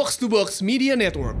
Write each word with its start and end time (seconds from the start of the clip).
Box 0.00 0.16
to 0.16 0.32
Box 0.32 0.64
Media 0.64 0.96
Network. 0.96 1.36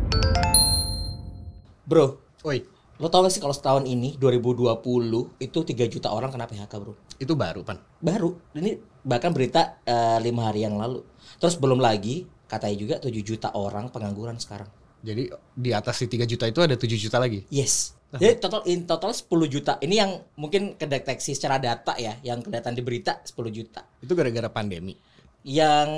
Bro, 1.88 2.20
Woi, 2.44 2.60
lo 3.00 3.08
tau 3.08 3.24
gak 3.24 3.32
sih 3.32 3.40
kalau 3.40 3.56
setahun 3.56 3.88
ini 3.88 4.20
2020 4.20 5.40
itu 5.40 5.58
3 5.64 5.88
juta 5.88 6.12
orang 6.12 6.28
kena 6.28 6.44
PHK 6.44 6.68
bro? 6.76 6.92
itu 7.16 7.32
baru 7.32 7.64
pan. 7.64 7.80
Baru, 8.04 8.36
ini 8.52 8.76
bahkan 9.00 9.32
berita 9.32 9.80
eh, 9.88 10.20
lima 10.20 10.52
hari 10.52 10.68
yang 10.68 10.76
lalu. 10.76 11.00
Terus 11.40 11.56
belum 11.56 11.80
lagi 11.80 12.28
katanya 12.44 12.76
juga 12.76 12.94
7 13.00 13.08
juta 13.24 13.48
orang 13.56 13.88
pengangguran 13.88 14.36
sekarang. 14.36 14.68
Jadi 15.00 15.32
di 15.56 15.72
atas 15.72 15.96
si 15.96 16.04
3 16.04 16.28
juta 16.28 16.44
itu 16.44 16.60
ada 16.60 16.76
7 16.76 17.00
juta 17.00 17.16
lagi. 17.16 17.48
Yes. 17.48 17.96
Jadi 18.12 18.44
total 18.44 18.68
in 18.68 18.84
total 18.84 19.16
10 19.16 19.24
juta. 19.48 19.80
Ini 19.80 20.04
yang 20.04 20.20
mungkin 20.36 20.76
kedeteksi 20.76 21.32
secara 21.32 21.56
data 21.56 21.96
ya, 21.96 22.20
yang 22.20 22.44
kelihatan 22.44 22.76
di 22.76 22.84
berita 22.84 23.24
10 23.24 23.40
juta. 23.48 23.88
Itu 24.04 24.12
gara-gara 24.12 24.52
pandemi. 24.52 25.00
Yang 25.48 25.88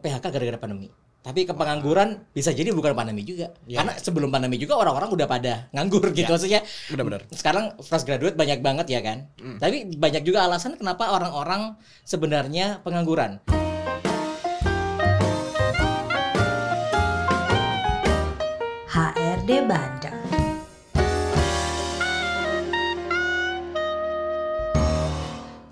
PHK 0.00 0.24
gara-gara 0.32 0.56
pandemi. 0.56 0.88
Tapi 1.26 1.42
ke 1.42 1.50
pengangguran 1.58 2.22
bisa 2.30 2.54
jadi 2.54 2.70
bukan 2.70 2.94
pandemi 2.94 3.26
juga. 3.26 3.50
Ya. 3.66 3.82
Karena 3.82 3.98
sebelum 3.98 4.30
pandemi 4.30 4.62
juga 4.62 4.78
orang-orang 4.78 5.10
udah 5.10 5.26
pada 5.26 5.66
nganggur 5.74 6.14
gitu 6.14 6.30
Ya. 6.30 6.38
maksudnya. 6.38 6.60
Benar-benar. 6.86 7.26
Sekarang 7.34 7.74
fresh 7.82 8.06
graduate 8.06 8.38
banyak 8.38 8.62
banget 8.62 8.86
ya 8.86 9.02
kan. 9.02 9.26
Tapi 9.58 9.98
banyak 9.98 10.22
juga 10.22 10.46
alasan 10.46 10.78
kenapa 10.78 11.10
orang-orang 11.10 11.74
sebenarnya 12.06 12.78
pengangguran. 12.86 13.42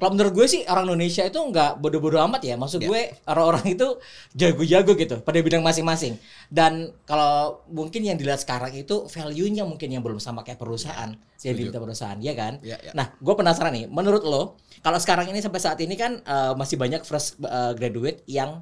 Kalau 0.04 0.20
menurut 0.20 0.36
gue 0.36 0.44
sih 0.44 0.60
orang 0.68 0.84
Indonesia 0.84 1.24
itu 1.24 1.40
nggak 1.40 1.80
bodoh-bodoh 1.80 2.20
amat 2.28 2.44
ya. 2.44 2.60
Maksud 2.60 2.84
Ya. 2.84 2.92
gue 2.92 3.00
orang-orang 3.24 3.64
itu 3.72 3.88
jago-jago 4.36 4.92
gitu 5.00 5.16
pada 5.24 5.40
bidang 5.40 5.64
masing-masing. 5.64 6.20
Dan 6.52 6.92
kalau 7.08 7.64
mungkin 7.72 8.04
yang 8.04 8.20
dilihat 8.20 8.44
sekarang 8.44 8.76
itu 8.76 9.08
value-nya 9.08 9.64
mungkin 9.64 9.88
yang 9.88 10.04
belum 10.04 10.20
sama 10.20 10.44
kayak 10.44 10.60
perusahaan. 10.60 11.16
Yang 11.40 11.40
setuju. 11.40 11.56
diminta 11.56 11.80
perusahaan, 11.80 12.18
ya 12.20 12.36
kan? 12.36 12.60
Ya, 12.60 12.76
ya. 12.84 12.92
Nah, 12.92 13.16
gue 13.16 13.32
penasaran 13.32 13.72
nih. 13.72 13.88
Menurut 13.88 14.28
lo, 14.28 14.60
kalau 14.84 15.00
sekarang 15.00 15.24
ini 15.32 15.40
sampai 15.40 15.60
saat 15.64 15.80
ini 15.80 15.96
kan 15.96 16.20
eh, 16.20 16.52
masih 16.52 16.76
banyak 16.76 17.00
fresh 17.00 17.40
eh, 17.40 17.72
graduate 17.72 18.20
yang 18.28 18.60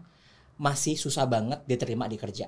masih 0.63 0.95
susah 0.95 1.27
banget 1.27 1.59
diterima 1.67 2.07
di 2.07 2.15
kerja. 2.15 2.47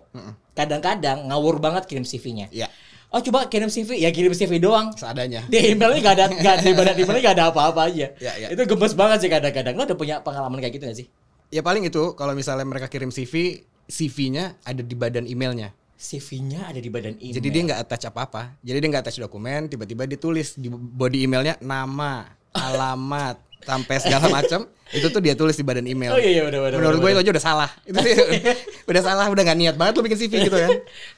Kadang-kadang 0.55 1.27
ngawur 1.27 1.59
banget 1.59 1.91
kirim 1.91 2.07
CV-nya. 2.07 2.47
Iya. 2.55 2.71
Oh 3.15 3.23
coba 3.23 3.47
kirim 3.47 3.71
CV, 3.71 4.03
ya 4.03 4.11
kirim 4.11 4.35
CV 4.35 4.59
doang 4.59 4.91
Seadanya. 4.99 5.47
di 5.47 5.71
emailnya 5.71 6.03
gak 6.03 6.15
ada 6.19 6.25
gak, 6.35 6.57
di 6.67 6.75
badan 6.75 6.99
emailnya 6.99 7.23
gak 7.31 7.37
ada 7.39 7.45
apa-apa 7.55 7.87
aja. 7.87 8.11
Ya, 8.19 8.33
ya. 8.43 8.51
Itu 8.51 8.67
gemes 8.67 8.91
banget 8.99 9.23
sih 9.23 9.31
kadang-kadang. 9.31 9.79
Lo 9.79 9.87
udah 9.87 9.95
punya 9.95 10.19
pengalaman 10.19 10.59
kayak 10.59 10.75
gitu 10.75 10.85
gak 10.91 10.99
sih? 10.99 11.07
Ya 11.55 11.63
paling 11.63 11.87
itu 11.87 12.19
kalau 12.19 12.35
misalnya 12.35 12.67
mereka 12.67 12.91
kirim 12.91 13.15
CV, 13.15 13.63
CV-nya 13.87 14.59
ada 14.67 14.83
di 14.83 14.99
badan 14.99 15.31
emailnya. 15.31 15.71
CV-nya 15.95 16.75
ada 16.75 16.81
di 16.83 16.91
badan 16.91 17.15
email. 17.23 17.39
Jadi 17.39 17.49
dia 17.55 17.63
nggak 17.71 17.81
attach 17.87 18.11
apa-apa. 18.11 18.59
Jadi 18.67 18.77
dia 18.83 18.89
nggak 18.91 19.03
attach 19.07 19.23
dokumen, 19.23 19.71
tiba-tiba 19.71 20.11
ditulis 20.11 20.59
di 20.59 20.67
body 20.67 21.31
emailnya 21.31 21.55
nama, 21.63 22.27
alamat, 22.51 23.39
sampai 23.65 23.97
segala 23.99 24.29
macam. 24.41 24.69
itu 24.95 25.11
tuh 25.11 25.19
dia 25.19 25.35
tulis 25.35 25.53
di 25.53 25.65
badan 25.67 25.83
email. 25.85 26.15
Oh 26.15 26.21
iya, 26.21 26.39
iya, 26.39 26.43
udah, 26.47 26.61
udah, 26.71 26.79
Menurut 26.79 26.99
gue 27.03 27.11
itu 27.11 27.19
aja 27.19 27.31
udah 27.35 27.43
salah. 27.43 27.71
Itu 27.89 27.99
sih 27.99 28.15
udah 28.93 29.03
salah, 29.03 29.27
udah 29.27 29.43
nggak 29.43 29.59
niat 29.59 29.75
banget 29.75 29.99
lo 29.99 30.07
bikin 30.07 30.19
CV 30.21 30.47
gitu 30.47 30.55
kan. 30.55 30.71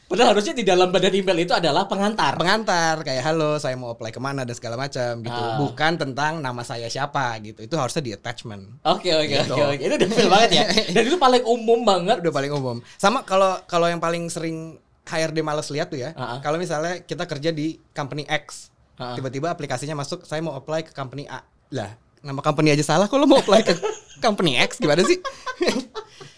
Padahal 0.06 0.32
harusnya 0.32 0.54
di 0.54 0.64
dalam 0.64 0.88
badan 0.88 1.12
email 1.12 1.36
itu 1.36 1.52
adalah 1.52 1.84
pengantar. 1.84 2.38
Pengantar 2.38 3.02
kayak 3.02 3.20
halo, 3.20 3.58
saya 3.58 3.76
mau 3.76 3.92
apply 3.92 4.14
ke 4.14 4.20
mana 4.22 4.46
dan 4.46 4.54
segala 4.54 4.78
macam 4.78 5.20
gitu. 5.20 5.34
Ah. 5.36 5.60
Bukan 5.60 5.92
tentang 5.98 6.38
nama 6.38 6.62
saya 6.62 6.86
siapa 6.86 7.36
gitu. 7.42 7.60
Itu 7.60 7.74
harusnya 7.76 8.00
di 8.00 8.14
attachment. 8.14 8.80
Oke 8.80 9.12
oke 9.12 9.34
Gitu. 9.34 9.52
oke 9.52 9.62
oke. 9.68 9.82
Itu 9.82 9.94
udah 9.98 10.08
feel 10.08 10.30
banget 10.30 10.50
ya. 10.54 10.64
Dan 10.94 11.02
itu 11.04 11.18
paling 11.18 11.42
umum 11.44 11.80
banget. 11.82 12.16
udah 12.22 12.32
paling 12.32 12.52
umum. 12.54 12.76
Sama 12.96 13.26
kalau 13.26 13.60
kalau 13.66 13.90
yang 13.90 13.98
paling 13.98 14.30
sering 14.30 14.78
HRD 15.04 15.42
males 15.42 15.68
lihat 15.68 15.90
tuh 15.90 16.00
ya. 16.00 16.14
Ah, 16.16 16.22
ah. 16.24 16.38
Kalau 16.40 16.56
misalnya 16.56 17.02
kita 17.02 17.28
kerja 17.28 17.50
di 17.52 17.76
company 17.92 18.24
X, 18.24 18.72
Ah, 18.96 19.12
tiba-tiba 19.12 19.52
aplikasinya 19.52 19.92
masuk, 19.92 20.24
saya 20.24 20.40
mau 20.40 20.56
apply 20.56 20.80
ke 20.80 20.96
company 20.96 21.28
A. 21.28 21.44
Lah, 21.68 22.00
nama 22.26 22.42
company 22.42 22.74
aja 22.74 22.82
salah, 22.82 23.06
kok 23.06 23.16
lo 23.16 23.30
mau 23.30 23.38
apply 23.38 23.62
ke 23.62 23.74
company 24.18 24.58
X 24.58 24.82
gimana 24.82 25.06
sih? 25.06 25.22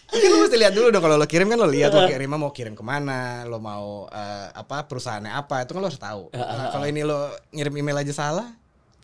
Kan 0.09 0.29
lo 0.33 0.41
mesti 0.41 0.57
lihat 0.57 0.73
dulu 0.73 0.89
dong 0.89 1.05
kalau 1.05 1.21
lo 1.21 1.29
kirim 1.29 1.53
kan 1.53 1.61
lo 1.61 1.69
lihat 1.69 1.93
lo 1.93 2.09
kirim 2.09 2.33
mau 2.33 2.49
kirim 2.49 2.73
ke 2.73 2.81
mana, 2.81 3.45
lo 3.45 3.61
mau 3.61 4.09
eh, 4.09 4.49
apa 4.57 4.89
perusahaannya 4.89 5.37
apa, 5.37 5.69
itu 5.69 5.77
kan 5.77 5.81
lo 5.85 5.89
harus 5.93 6.01
tahu. 6.01 6.23
Ah, 6.33 6.41
ah, 6.41 6.57
Nah, 6.57 6.67
kalau 6.73 6.87
ini 6.89 7.05
lo 7.05 7.29
ngirim 7.53 7.77
email 7.77 8.01
aja 8.01 8.17
salah, 8.17 8.49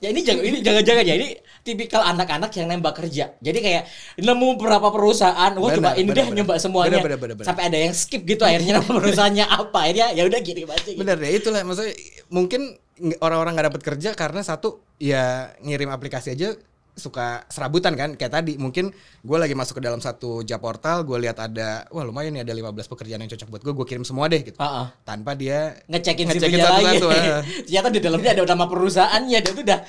Ya 0.02 0.10
ini 0.12 0.20
jangan 0.20 0.42
ini 0.44 0.58
jangan-jangan 0.60 1.04
ya 1.06 1.14
ini 1.16 1.28
tipikal 1.64 2.04
anak-anak 2.04 2.50
yang 2.60 2.66
nembak 2.68 2.98
kerja. 2.98 3.40
Jadi 3.40 3.58
kayak 3.62 3.82
nemu 4.20 4.60
berapa 4.60 4.90
perusahaan, 4.92 5.54
wah 5.56 5.70
coba 5.72 5.96
ini 5.96 6.12
deh 6.12 6.28
benar. 6.28 6.36
nyoba 6.44 6.54
semuanya. 6.60 7.00
Benar, 7.00 7.16
benar, 7.16 7.34
benar. 7.40 7.46
Sampai 7.46 7.72
ada 7.72 7.78
yang 7.80 7.94
skip 7.96 8.20
gitu 8.28 8.44
akhirnya 8.44 8.82
nama 8.82 8.90
perusahaannya 8.90 9.46
apa. 9.48 9.78
Akhirnya 9.86 10.12
ya 10.12 10.28
udah 10.28 10.40
kirim 10.44 10.68
aja 10.68 10.88
gitu. 10.92 11.00
Bener 11.00 11.16
deh 11.16 11.30
itulah 11.30 11.62
maksudnya 11.64 11.94
mungkin 12.28 12.76
orang-orang 13.22 13.56
nggak 13.56 13.66
dapat 13.72 13.82
kerja 13.86 14.10
karena 14.12 14.44
satu 14.44 14.82
ya 14.98 15.54
ngirim 15.64 15.88
aplikasi 15.88 16.36
aja 16.36 16.52
suka 16.94 17.42
serabutan 17.46 17.92
kan 17.92 18.14
kayak 18.14 18.30
tadi 18.32 18.54
mungkin 18.54 18.94
gue 19.20 19.34
lagi 19.34 19.52
masuk 19.52 19.76
ke 19.76 19.82
dalam 19.82 19.98
satu 19.98 20.40
job 20.40 20.58
portal 20.58 21.02
gue 21.02 21.18
lihat 21.18 21.36
ada 21.36 21.82
wah 21.88 22.00
lumayan 22.00 22.30
nih 22.30 22.42
ada 22.42 22.54
15 22.54 22.70
pekerjaan 22.86 23.18
yang 23.18 23.28
cocok 23.28 23.48
buat 23.48 23.62
gue 23.62 23.72
gue 23.72 23.86
kirim 23.88 24.02
semua 24.02 24.26
deh 24.26 24.40
gitu 24.40 24.54
Heeh. 24.54 24.86
tanpa 25.02 25.34
dia 25.34 25.74
ngecekin 25.86 26.26
Ngecekin 26.26 26.54
CV-nya 26.54 26.70
lagi. 26.70 27.02
ah. 27.02 27.42
Ternyata 27.66 27.88
di 27.88 27.98
dalamnya 27.98 28.30
ada 28.32 28.42
nama 28.46 28.64
perusahaannya 28.64 29.38
dan 29.38 29.50
itu 29.50 29.62
udah 29.62 29.80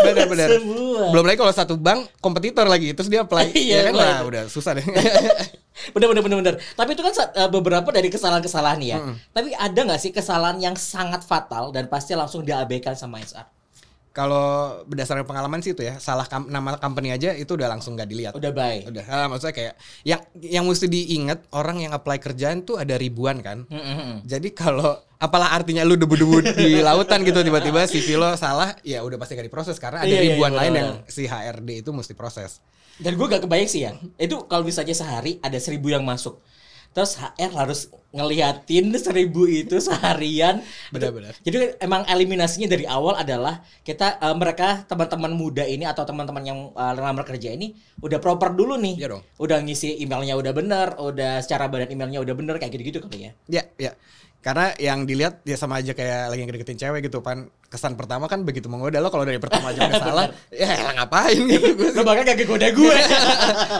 bener-bener 0.00 0.48
semua. 0.56 1.02
belum 1.10 1.24
lagi 1.24 1.38
kalau 1.38 1.52
satu 1.52 1.74
bank 1.74 2.00
kompetitor 2.18 2.64
lagi 2.64 2.94
terus 2.94 3.10
dia 3.10 3.22
apply 3.22 3.50
Iya, 3.58 3.74
ya 3.74 3.82
kan 3.84 3.92
bener. 3.92 4.06
wah 4.06 4.20
udah 4.24 4.42
susah 4.46 4.72
deh 4.74 4.86
bener 5.90 6.06
bener 6.08 6.22
bener 6.22 6.38
bener. 6.38 6.54
Tapi 6.72 6.94
itu 6.94 7.02
kan 7.02 7.12
eh, 7.34 7.50
beberapa 7.50 7.90
dari 7.90 8.06
kesalahan-kesalahan 8.06 8.78
nih 8.78 8.88
ya. 8.88 8.98
Tapi 9.30 9.50
ada 9.52 9.80
nggak 9.82 9.98
sih 9.98 10.10
kesalahan 10.10 10.56
yang 10.56 10.78
sangat 10.78 11.20
fatal 11.20 11.74
dan 11.74 11.90
pasti 11.90 12.14
langsung 12.14 12.40
diabaikan 12.40 12.94
sama 12.94 13.18
HR? 13.18 13.42
Kalau 14.14 14.46
berdasarkan 14.86 15.26
pengalaman 15.26 15.58
sih 15.58 15.74
itu 15.74 15.82
ya 15.82 15.98
salah 15.98 16.22
kam- 16.24 16.46
nama 16.46 16.78
company 16.78 17.10
aja 17.10 17.34
itu 17.34 17.50
udah 17.50 17.66
langsung 17.66 17.98
nggak 17.98 18.06
dilihat 18.06 18.32
Udah 18.32 18.54
baik. 18.54 18.86
udah 18.86 19.04
ah, 19.04 19.26
maksudnya 19.26 19.50
kayak 19.52 19.74
yang 20.06 20.22
yang 20.38 20.64
mesti 20.64 20.86
diingat 20.86 21.50
orang 21.50 21.82
yang 21.82 21.90
apply 21.90 22.16
kerjaan 22.16 22.62
tuh 22.62 22.78
ada 22.78 22.94
ribuan 22.94 23.42
kan 23.42 23.66
Mm-mm. 23.66 24.22
Jadi 24.22 24.54
kalau 24.54 24.94
apalah 25.18 25.50
artinya 25.50 25.82
lu 25.82 25.98
debu-debu 25.98 26.46
di 26.62 26.78
lautan 26.78 27.26
gitu 27.26 27.42
tiba-tiba 27.42 27.84
CV 27.84 28.14
lo 28.14 28.30
salah, 28.34 28.78
ya 28.80 29.02
udah 29.02 29.18
pasti 29.18 29.34
gak 29.34 29.44
diproses 29.44 29.76
karena 29.76 30.00
ada 30.00 30.08
Iya, 30.08 30.20
iya, 30.22 30.24
ribuan 30.30 30.52
iya, 30.52 30.58
lain 30.62 30.70
benar. 30.70 30.78
yang 30.78 30.90
si 31.10 31.22
HRD 31.26 31.70
itu 31.82 31.90
mesti 31.90 32.14
proses. 32.14 32.62
Dan 32.94 33.18
gue 33.18 33.26
gak 33.26 33.42
kebayang 33.42 33.66
sih 33.66 33.82
ya. 33.82 33.98
Itu 34.14 34.46
kalau 34.46 34.62
misalnya 34.62 34.94
sehari 34.94 35.42
ada 35.42 35.58
seribu 35.58 35.90
yang 35.90 36.06
masuk. 36.06 36.38
Terus 36.94 37.18
HR 37.18 37.50
harus 37.50 37.90
ngeliatin 38.14 38.94
seribu 38.94 39.50
itu 39.50 39.82
seharian. 39.82 40.62
Benar-benar. 40.94 41.34
Jadi 41.42 41.82
emang 41.82 42.06
eliminasinya 42.06 42.70
dari 42.70 42.86
awal 42.86 43.18
adalah 43.18 43.60
kita 43.82 44.22
eh, 44.22 44.36
mereka 44.38 44.86
teman-teman 44.86 45.34
muda 45.34 45.66
ini 45.66 45.82
atau 45.82 46.06
teman-teman 46.06 46.42
yang 46.46 46.58
eh, 46.70 46.92
lamar 46.94 47.26
kerja 47.26 47.50
ini 47.50 47.74
udah 47.98 48.22
proper 48.22 48.54
dulu 48.54 48.78
nih. 48.78 49.02
Iya 49.02 49.08
dong. 49.18 49.22
Udah 49.42 49.58
ngisi 49.60 49.98
emailnya 49.98 50.38
udah 50.38 50.52
bener, 50.54 50.88
udah 50.96 51.42
secara 51.42 51.66
badan 51.66 51.90
emailnya 51.90 52.22
udah 52.22 52.34
bener 52.38 52.54
kayak 52.62 52.70
gitu-gitu 52.78 53.02
kali 53.02 53.26
ya. 53.26 53.32
Ya, 53.50 53.62
ya. 53.76 53.92
Karena 54.44 54.76
yang 54.76 55.08
dilihat 55.08 55.40
ya 55.48 55.56
sama 55.56 55.80
aja 55.80 55.96
kayak 55.96 56.28
lagi 56.28 56.44
ngedeketin 56.44 56.76
cewek 56.76 57.08
gitu 57.08 57.24
pan. 57.24 57.48
Kesan 57.64 57.96
pertama 57.96 58.28
kan 58.28 58.44
begitu 58.44 58.68
menggoda 58.68 59.00
lo 59.00 59.08
kalau 59.08 59.24
dari 59.24 59.40
pertama 59.40 59.72
aja 59.72 59.88
udah 59.88 59.98
salah, 60.04 60.24
ya 60.52 60.68
elah 60.68 60.92
ngapain 61.00 61.40
gitu 61.48 61.72
gue. 61.80 61.96
Lo 61.96 62.04
bahkan 62.04 62.28
gak 62.28 62.44
kegoda 62.44 62.68
gue. 62.68 62.96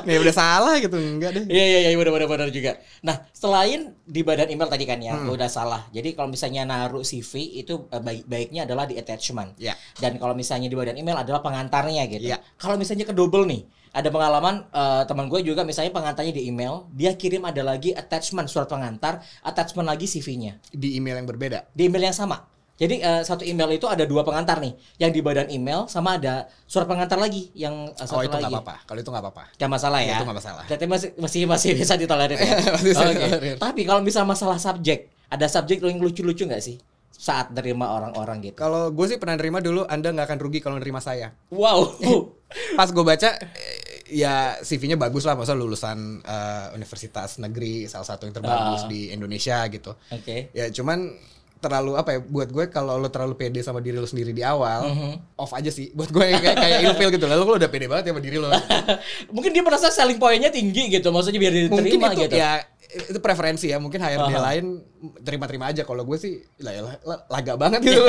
Nih 0.08 0.16
udah 0.24 0.34
salah 0.34 0.80
gitu 0.80 0.96
enggak 0.96 1.36
deh. 1.36 1.44
Iya 1.52 1.64
iya 1.68 1.78
iya 1.92 1.96
benar 2.00 2.16
benar 2.16 2.28
benar 2.32 2.48
juga. 2.48 2.80
Nah, 3.04 3.28
selain 3.36 3.92
di 4.08 4.23
badan 4.24 4.48
email 4.50 4.66
tadi 4.66 4.84
kan 4.88 4.98
ya, 4.98 5.14
udah 5.28 5.46
salah. 5.46 5.86
Jadi 5.92 6.16
kalau 6.16 6.32
misalnya 6.32 6.64
naruh 6.64 7.04
CV 7.04 7.60
itu 7.60 7.86
eh, 7.92 8.00
baik 8.00 8.24
baiknya 8.24 8.64
adalah 8.64 8.88
di 8.88 8.96
attachment. 8.96 9.54
Ya. 9.60 9.76
Dan 10.00 10.16
kalau 10.16 10.32
misalnya 10.32 10.66
di 10.66 10.74
badan 10.74 10.96
email 10.96 11.20
adalah 11.20 11.44
pengantarnya 11.44 12.08
gitu. 12.10 12.32
Ya. 12.32 12.40
Kalau 12.56 12.74
misalnya 12.80 13.04
ke 13.04 13.12
double 13.12 13.44
nih, 13.44 13.62
ada 13.94 14.08
pengalaman 14.10 14.64
eh, 14.72 15.02
teman 15.06 15.28
gue 15.28 15.40
juga 15.44 15.62
misalnya 15.62 15.92
pengantarnya 15.92 16.34
di 16.34 16.48
email, 16.50 16.88
dia 16.90 17.12
kirim 17.14 17.44
ada 17.44 17.62
lagi 17.62 17.92
attachment 17.92 18.48
surat 18.50 18.66
pengantar, 18.66 19.20
attachment 19.44 19.86
lagi 19.86 20.08
CV-nya 20.10 20.58
Di 20.72 20.96
email 20.98 21.20
yang 21.22 21.28
berbeda. 21.28 21.68
di 21.76 21.86
email 21.86 22.10
yang 22.10 22.16
sama. 22.16 22.53
Jadi 22.74 22.98
eh, 22.98 23.22
satu 23.22 23.46
email 23.46 23.70
itu 23.70 23.86
ada 23.86 24.02
dua 24.02 24.26
pengantar 24.26 24.58
nih, 24.58 24.74
yang 24.98 25.14
di 25.14 25.22
badan 25.22 25.46
email 25.46 25.86
sama 25.86 26.18
ada 26.18 26.50
surat 26.66 26.84
pengantar 26.84 27.14
lagi 27.16 27.54
yang 27.54 27.86
eh, 27.86 28.02
satu 28.02 28.18
Oh 28.18 28.22
itu 28.22 28.34
lagi. 28.34 28.50
nggak 28.50 28.54
apa-apa. 28.58 28.74
Kalau 28.82 28.98
itu 28.98 29.10
nggak 29.14 29.22
apa-apa. 29.22 29.44
Gak 29.54 29.70
masalah 29.70 30.00
ya. 30.02 30.18
Itu 30.18 30.24
nggak 30.26 30.38
masalah. 30.42 30.62
Berarti 30.66 30.86
masih 30.90 31.08
masih 31.14 31.40
masih 31.46 31.70
bisa 31.74 31.94
ditolerir 31.94 32.34
ya. 32.34 32.54
Bisa 32.86 33.00
Oke. 33.00 33.14
ditolerir. 33.14 33.56
Tapi 33.62 33.80
kalau 33.84 34.02
misal 34.02 34.26
masalah 34.26 34.58
subjek, 34.58 35.06
ada 35.30 35.46
subjek 35.46 35.78
yang 35.80 36.02
lucu-lucu 36.02 36.44
nggak 36.44 36.58
sih 36.58 36.82
saat 37.14 37.54
nerima 37.54 37.94
orang-orang 37.94 38.42
gitu? 38.42 38.58
Kalau 38.58 38.90
gue 38.90 39.06
sih 39.06 39.22
pernah 39.22 39.38
nerima 39.38 39.62
dulu, 39.62 39.86
Anda 39.86 40.10
nggak 40.10 40.26
akan 40.28 40.38
rugi 40.42 40.58
kalau 40.58 40.76
nerima 40.76 40.98
saya. 40.98 41.30
Wow. 41.54 41.94
pas 42.78 42.86
gue 42.86 43.02
baca 43.02 43.30
eh, 43.34 43.78
ya 44.10 44.58
CV-nya 44.60 44.94
bagus 44.94 45.22
lah 45.22 45.34
masa 45.34 45.54
lulusan 45.54 46.20
eh, 46.20 46.66
universitas 46.70 47.38
negeri 47.38 47.86
salah 47.86 48.04
satu 48.04 48.26
yang 48.26 48.34
terbagus 48.34 48.82
Ah. 48.82 48.90
di 48.90 49.10
Indonesia 49.10 49.62
gitu 49.66 49.90
Oke. 50.10 50.50
ya 50.50 50.70
cuman 50.70 51.18
terlalu 51.64 51.96
apa 51.96 52.10
ya 52.10 52.20
buat 52.20 52.48
gue 52.48 52.64
kalau 52.68 52.94
lo 52.94 53.08
terlalu 53.08 53.34
pede 53.34 53.60
sama 53.60 53.80
diri 53.80 53.96
lo 53.96 54.04
sendiri 54.04 54.30
di 54.30 54.44
awal 54.44 54.84
Mhm. 54.84 55.12
off 55.34 55.50
aja 55.50 55.68
sih 55.68 55.88
buat 55.90 56.08
gue 56.08 56.20
kayak 56.20 56.54
kayak 56.54 56.78
ilfil 56.84 57.08
gitu 57.08 57.24
lalu 57.24 57.42
lo 57.42 57.56
udah 57.56 57.66
pede 57.66 57.86
banget 57.86 58.04
ya 58.04 58.12
sama 58.12 58.20
diri 58.20 58.36
lo 58.36 58.48
Mungkin 59.34 59.50
dia 59.50 59.62
merasa 59.62 59.88
selling 59.88 60.16
point-nya 60.16 60.50
tinggi 60.50 60.90
gitu, 60.90 61.08
maksudnya 61.08 61.40
biar 61.40 61.52
mungkin 61.66 61.88
diterima 61.90 62.12
itu 62.12 62.22
gitu. 62.22 62.36
ya 62.36 62.52
itu 62.94 63.18
preferensi 63.18 63.66
ya 63.68 63.82
mungkin 63.82 63.98
HRD 63.98 64.30
Aha. 64.30 64.40
lain 64.50 64.80
terima-terima 65.26 65.74
aja. 65.74 65.82
Kalau 65.82 66.06
gue 66.06 66.16
sih 66.16 66.40
lah 66.62 66.72
ya 66.72 66.82
lah, 66.86 66.94
lah, 67.02 67.18
laga 67.26 67.58
banget 67.58 67.82
gitu. 67.82 68.00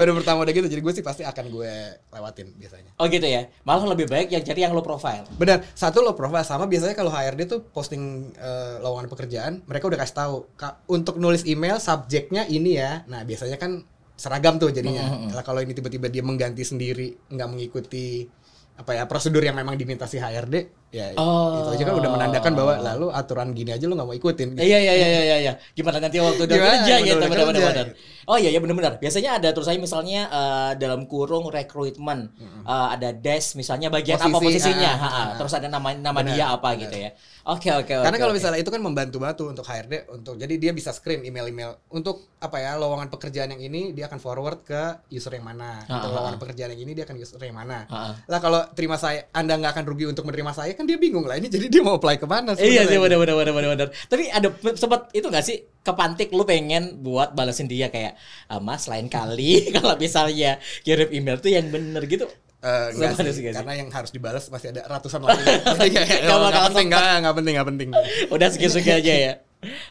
Baru 0.00 0.18
pertama 0.18 0.42
udah 0.42 0.52
gitu 0.52 0.66
jadi 0.66 0.82
gue 0.82 0.92
sih 0.92 1.04
pasti 1.06 1.22
akan 1.22 1.44
gue 1.48 1.72
lewatin 2.10 2.50
biasanya. 2.58 2.90
Oh 2.98 3.06
gitu 3.06 3.24
ya. 3.24 3.46
Malah 3.62 3.94
lebih 3.94 4.10
baik 4.10 4.34
yang 4.34 4.42
cari 4.42 4.60
yang 4.66 4.74
low 4.74 4.84
profile. 4.84 5.24
benar 5.38 5.62
satu 5.72 6.02
lo 6.02 6.12
profile 6.18 6.44
sama 6.44 6.66
biasanya 6.66 6.98
kalau 6.98 7.14
HRD 7.14 7.46
tuh 7.46 7.60
posting 7.70 8.34
eh, 8.36 8.76
lowongan 8.82 9.06
pekerjaan 9.06 9.52
mereka 9.64 9.86
udah 9.88 9.98
kasih 10.02 10.16
tahu 10.18 10.34
"Kak, 10.58 10.84
untuk 10.90 11.16
nulis 11.22 11.46
email 11.46 11.78
subjeknya 11.78 12.44
ini 12.50 12.76
ya. 12.76 13.06
Nah 13.06 13.22
biasanya 13.22 13.56
kan 13.56 13.86
seragam 14.18 14.60
tuh 14.60 14.70
jadinya. 14.70 15.30
Lah, 15.34 15.42
kalau 15.42 15.58
ini 15.64 15.74
tiba-tiba 15.74 16.06
dia 16.06 16.22
mengganti 16.22 16.62
sendiri 16.62 17.16
nggak 17.32 17.48
mengikuti 17.48 18.28
apa 18.72 18.96
ya 18.96 19.04
prosedur 19.04 19.44
yang 19.44 19.56
memang 19.58 19.76
diminta 19.76 20.08
si 20.08 20.16
HRD 20.16 20.81
ya 20.92 21.16
Oh. 21.16 21.64
itu 21.64 21.80
aja 21.80 21.84
kan 21.88 21.94
udah 21.96 22.10
menandakan 22.12 22.52
bahwa 22.52 22.74
lalu 22.78 23.06
aturan 23.10 23.48
gini 23.50 23.72
aja 23.72 23.84
lo 23.84 23.96
nggak 23.96 24.06
mau 24.06 24.14
ikutin 24.14 24.48
Iya 24.54 24.78
iya 24.78 24.92
iya 24.92 25.08
iya 25.08 25.36
iya. 25.40 25.52
Gimana 25.72 25.98
nanti 25.98 26.20
waktu 26.20 26.44
udah 26.44 26.52
Gimana? 26.54 26.72
kerja 26.78 26.94
gitu 27.00 27.16
udah 27.18 27.28
benar 27.28 27.46
benar. 27.48 27.86
Oh 28.22 28.38
iya 28.38 28.48
iya 28.48 28.60
benar 28.60 28.76
benar. 28.76 28.92
Biasanya 28.96 29.40
ada 29.40 29.48
tulisannya 29.50 29.80
misalnya 29.80 30.20
eh, 30.28 30.70
dalam 30.76 31.08
kurung 31.08 31.48
rekrutmen 31.48 32.30
eh, 32.62 32.86
ada 32.92 33.10
desk 33.10 33.56
misalnya 33.56 33.88
bagian 33.88 34.14
apa 34.14 34.28
Posisi, 34.32 34.62
posisinya, 34.62 34.90
ah, 34.90 35.00
Ha, 35.02 35.08
ah, 35.08 35.16
ah. 35.16 35.26
terus 35.34 35.52
ada 35.52 35.66
nama 35.66 35.88
nama 35.92 36.20
Benar, 36.20 36.30
dia 36.30 36.44
apa 36.46 36.68
benar. 36.70 36.82
gitu 36.84 36.96
ya. 37.00 37.10
Oke 37.42 37.68
oke 37.68 37.92
oke. 37.92 38.04
Karena 38.06 38.18
kalau 38.20 38.30
oke. 38.30 38.38
misalnya 38.38 38.58
itu 38.60 38.70
kan 38.70 38.78
membantu 38.78 39.16
banget 39.18 39.36
untuk 39.42 39.64
HRD 39.64 39.94
untuk 40.08 40.34
jadi 40.36 40.54
dia 40.54 40.70
bisa 40.70 40.92
screen 40.92 41.24
email-email 41.24 41.74
untuk 41.90 42.30
apa 42.38 42.58
ya 42.58 42.76
lowongan 42.76 43.08
pekerjaan 43.08 43.50
yang 43.50 43.62
ini 43.62 43.90
dia 43.90 44.06
akan 44.06 44.20
forward 44.20 44.62
ke 44.62 45.02
user 45.10 45.32
yang 45.32 45.42
mana. 45.42 45.82
Ah, 45.86 45.98
Untuk 45.98 46.10
lowongan 46.12 46.38
pekerjaan 46.38 46.70
yang 46.70 46.82
ini 46.82 46.92
dia 46.92 47.02
akan 47.02 47.16
user 47.16 47.40
yang 47.40 47.56
mana. 47.56 47.88
Ah, 47.88 47.96
ah. 47.96 48.14
Lah 48.28 48.38
kalau 48.38 48.60
terima 48.72 48.94
saya 48.94 49.26
Anda 49.32 49.58
nggak 49.58 49.72
akan 49.74 49.84
rugi 49.84 50.06
untuk 50.06 50.22
menerima 50.22 50.52
saya 50.52 50.70
kan 50.74 50.81
dia 50.84 50.96
bingung 50.96 51.24
lah 51.24 51.36
ini 51.36 51.46
jadi 51.46 51.66
dia 51.66 51.82
mau 51.82 51.96
apply 51.96 52.16
ke 52.16 52.26
mana 52.26 52.52
Iya 52.52 52.84
sih 52.84 52.96
sebenarnya. 52.96 53.00
benar 53.00 53.18
benar 53.18 53.34
benar 53.36 53.52
benar 53.54 53.70
benar. 53.74 53.88
Tapi 54.06 54.22
ada 54.28 54.48
sempat 54.74 55.00
itu 55.10 55.26
nggak 55.26 55.44
sih 55.44 55.56
kepantik 55.80 56.28
lu 56.30 56.42
pengen 56.42 57.00
buat 57.00 57.32
balesin 57.32 57.66
dia 57.66 57.90
kayak 57.90 58.14
ah, 58.46 58.58
Mas 58.58 58.86
lain 58.86 59.06
kali 59.06 59.66
kalau 59.76 59.94
misalnya 59.96 60.56
kirim 60.82 61.10
email 61.10 61.38
tuh 61.38 61.50
yang 61.50 61.68
bener 61.68 62.02
gitu. 62.06 62.26
Eh, 62.62 62.94
enggak 62.94 63.18
sih, 63.18 63.26
sih, 63.26 63.42
sih? 63.42 63.44
karena 63.50 63.74
yang 63.74 63.90
harus 63.90 64.14
dibalas 64.14 64.46
masih 64.46 64.70
ada 64.70 64.86
ratusan 64.86 65.18
lagi. 65.18 65.42
Jadi 65.42 65.90
kayak, 65.98 66.18
Nggak 66.22 66.30
oh, 66.30 66.40
bakal 66.46 66.50
nggak 66.54 66.62
penting, 66.70 66.86
sempat. 66.86 67.02
nggak 67.02 67.18
nggak 67.18 67.34
penting, 67.34 67.52
nggak 67.58 67.68
penting. 67.74 67.88
Udah 68.30 68.48
segitu 68.54 68.78
aja 68.78 69.14
ya. 69.18 69.32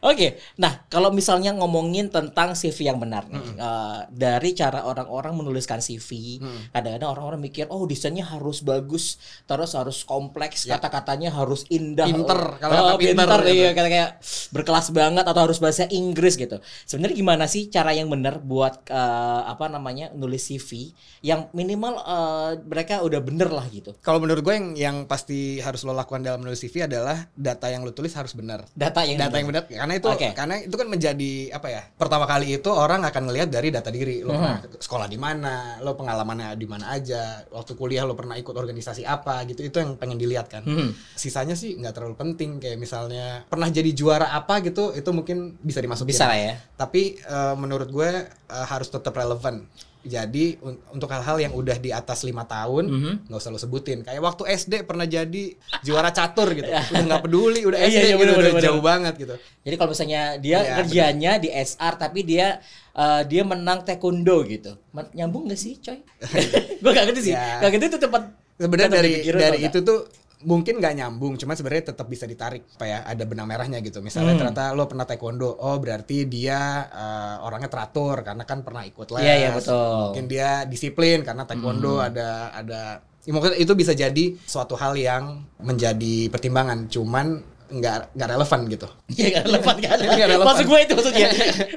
Oke, 0.04 0.36
nah 0.60 0.84
kalau 0.92 1.16
misalnya 1.16 1.56
ngomongin 1.56 2.12
tentang 2.12 2.60
CV 2.60 2.92
yang 2.92 3.00
benar 3.00 3.24
nih, 3.32 3.56
eh, 3.56 4.00
dari 4.12 4.52
cara 4.52 4.84
orang-orang 4.84 5.32
menuliskan 5.32 5.80
CV, 5.80 6.44
kadang-kadang 6.76 7.08
orang-orang 7.08 7.40
mikir, 7.48 7.72
oh 7.72 7.88
desainnya 7.88 8.28
harus 8.28 8.60
bagus, 8.60 9.16
terus 9.48 9.72
harus 9.72 10.04
kompleks, 10.04 10.68
Ya. 10.68 10.76
kata-katanya 10.76 11.32
harus 11.32 11.64
indah, 11.72 12.04
Pinter, 12.04 12.60
kalau 12.60 12.74
oh, 12.76 12.88
kata 12.92 13.00
pinter 13.00 13.16
pinter, 13.16 13.42
gitu. 13.48 13.56
iya, 13.56 13.70
kayak 13.72 13.90
kayak 13.96 14.12
berkelas 14.52 14.88
banget 14.92 15.24
atau 15.24 15.42
harus 15.48 15.58
bahasa 15.64 15.88
Inggris 15.88 16.36
gitu. 16.36 16.60
Sebenarnya 16.84 17.16
gimana 17.16 17.46
sih 17.48 17.72
cara 17.72 17.96
yang 17.96 18.12
benar 18.12 18.44
buat 18.44 18.84
eh, 18.92 19.42
apa 19.48 19.72
namanya 19.72 20.12
nulis 20.12 20.52
CV 20.52 20.92
yang 21.24 21.48
minimal 21.56 21.96
eh, 22.04 22.52
mereka 22.68 23.00
udah 23.08 23.24
bener 23.24 23.48
lah 23.48 23.64
gitu. 23.72 23.96
Kalau 24.04 24.20
menurut 24.20 24.44
gue 24.44 24.54
yang 24.54 24.68
yang 24.76 24.98
pasti 25.08 25.64
harus 25.64 25.88
lo 25.88 25.96
lakukan 25.96 26.20
dalam 26.20 26.44
menulis 26.44 26.60
CV 26.60 26.92
adalah 26.92 27.32
data 27.40 27.72
yang 27.72 27.88
lo 27.88 27.96
tulis 27.96 28.12
harus 28.20 28.36
benar. 28.36 28.68
Data 28.76 29.08
yang 29.08 29.16
data 29.16 29.32
benar. 29.32 29.40
yang 29.40 29.48
benar 29.48 29.61
karena 29.68 29.94
itu 29.94 30.08
Oke. 30.08 30.30
karena 30.32 30.56
itu 30.58 30.74
kan 30.74 30.88
menjadi 30.88 31.32
apa 31.52 31.68
ya 31.68 31.82
pertama 31.92 32.24
kali 32.24 32.56
itu 32.56 32.68
orang 32.68 33.02
akan 33.02 33.24
ngelihat 33.26 33.48
dari 33.48 33.70
data 33.70 33.88
diri 33.88 34.22
lo 34.22 34.34
Hmm. 34.34 34.58
sekolah 34.74 35.06
di 35.06 35.16
mana 35.16 35.78
lo 35.80 35.94
pengalamannya 35.94 36.54
di 36.54 36.66
mana 36.66 36.90
aja 36.90 37.46
waktu 37.48 37.74
kuliah 37.74 38.02
lo 38.02 38.14
pernah 38.14 38.34
ikut 38.34 38.52
organisasi 38.52 39.04
apa 39.04 39.46
gitu 39.46 39.62
itu 39.62 39.76
yang 39.76 39.96
pengen 39.96 40.16
dilihat 40.16 40.48
kan 40.48 40.64
Hmm. 40.64 40.96
sisanya 41.14 41.54
sih 41.54 41.76
nggak 41.76 41.94
terlalu 41.94 42.16
penting 42.16 42.58
kayak 42.58 42.78
misalnya 42.78 43.44
pernah 43.46 43.68
jadi 43.68 43.92
juara 43.92 44.32
apa 44.32 44.62
gitu 44.62 44.92
itu 44.92 45.10
mungkin 45.10 45.58
bisa 45.60 45.78
dimasukin 45.78 46.10
Bisa 46.10 46.26
lah 46.26 46.38
ya. 46.38 46.54
tapi 46.76 47.18
eh, 47.18 47.56
menurut 47.56 47.88
gue 47.88 48.10
eh, 48.26 48.66
harus 48.66 48.88
tetap 48.88 49.12
relevan 49.12 49.68
jadi 50.02 50.58
un- 50.60 50.82
untuk 50.90 51.06
hal-hal 51.08 51.38
yang 51.38 51.54
udah 51.54 51.78
di 51.78 51.90
atas 51.90 52.22
lima 52.22 52.42
tahun 52.44 52.90
Mhm. 52.90 53.14
nggak 53.30 53.38
usah 53.38 53.50
lo 53.50 53.58
sebutin 53.58 54.02
kayak 54.02 54.18
waktu 54.18 54.50
SD 54.50 54.74
pernah 54.84 55.06
jadi 55.06 55.44
juara 55.82 56.10
catur 56.10 56.52
gitu 56.52 56.66
udah 56.92 57.06
nggak 57.06 57.22
peduli 57.22 57.62
udah 57.64 57.78
Iya, 57.78 57.88
SD 57.88 57.96
iya, 57.96 58.06
gitu 58.10 58.18
bener, 58.18 58.34
udah 58.36 58.52
bener, 58.52 58.66
jauh 58.66 58.82
banget 58.82 59.14
gitu 59.16 59.36
Jadi 59.62 59.76
kalau 59.78 59.90
misalnya 59.94 60.22
dia 60.38 60.58
Iya, 60.58 60.74
kerjanya 60.82 61.32
di 61.38 61.50
SR 61.50 61.94
tapi 61.96 62.20
dia 62.22 62.58
eh, 62.92 63.22
dia 63.24 63.46
menang 63.46 63.86
taekwondo 63.86 64.44
gitu. 64.44 64.76
Men- 64.92 65.08
Nyambung 65.14 65.48
gak 65.48 65.56
sih, 65.56 65.78
coy? 65.78 66.02
Gue 66.84 66.92
gak 66.92 67.06
ngerti 67.08 67.32
sih. 67.32 67.34
Ya. 67.38 67.62
Gak 67.62 67.70
ngerti 67.72 67.88
itu 67.88 68.00
tempat 68.02 68.24
sebenarnya 68.58 68.92
dari 68.92 69.12
dari 69.24 69.58
itu 69.64 69.80
tuh 69.80 70.00
mungkin 70.44 70.78
nggak 70.78 70.94
nyambung 70.96 71.34
cuman 71.36 71.54
sebenarnya 71.54 71.86
tetap 71.88 72.06
bisa 72.06 72.24
ditarik 72.24 72.66
apa 72.72 72.84
ya 72.84 73.00
ada 73.04 73.24
benang 73.24 73.46
merahnya 73.46 73.78
gitu 73.80 74.00
misalnya 74.00 74.32
Hmm. 74.32 74.42
ternyata 74.42 74.72
lo 74.72 74.86
pernah 74.86 75.04
taekwondo 75.04 75.48
oh 75.52 75.78
berarti 75.78 76.26
dia 76.26 76.60
eh, 76.86 77.36
orangnya 77.40 77.68
teratur 77.68 78.20
karena 78.20 78.42
kan 78.42 78.60
pernah 78.60 78.82
ikut 78.82 79.08
les 79.12 79.22
Iya, 79.22 79.34
iya, 79.38 79.50
betul. 79.52 79.76
Hmm. 79.76 80.02
mungkin 80.08 80.26
dia 80.26 80.50
disiplin 80.64 81.22
karena 81.22 81.44
taekwondo 81.44 82.00
ada 82.00 82.30
ada 82.52 82.82
ya, 83.22 83.32
mungkin 83.32 83.54
itu 83.56 83.74
bisa 83.74 83.94
jadi 83.94 84.34
suatu 84.42 84.74
hal 84.74 84.94
yang 84.94 85.24
menjadi 85.58 86.28
pertimbangan 86.28 86.86
cuman 86.88 87.28
nggak 87.72 88.12
nggak 88.12 88.30
relevan 88.30 88.60
gitu 88.68 88.88
Iya 89.10 89.28
gak 89.32 89.44
relevan 89.48 89.76
kan? 89.80 89.96
Nggak 90.04 90.28
relevan. 90.28 90.44
Maksud 90.44 90.66
gue 90.68 90.80
itu 90.82 90.94
maksudnya. 90.94 91.28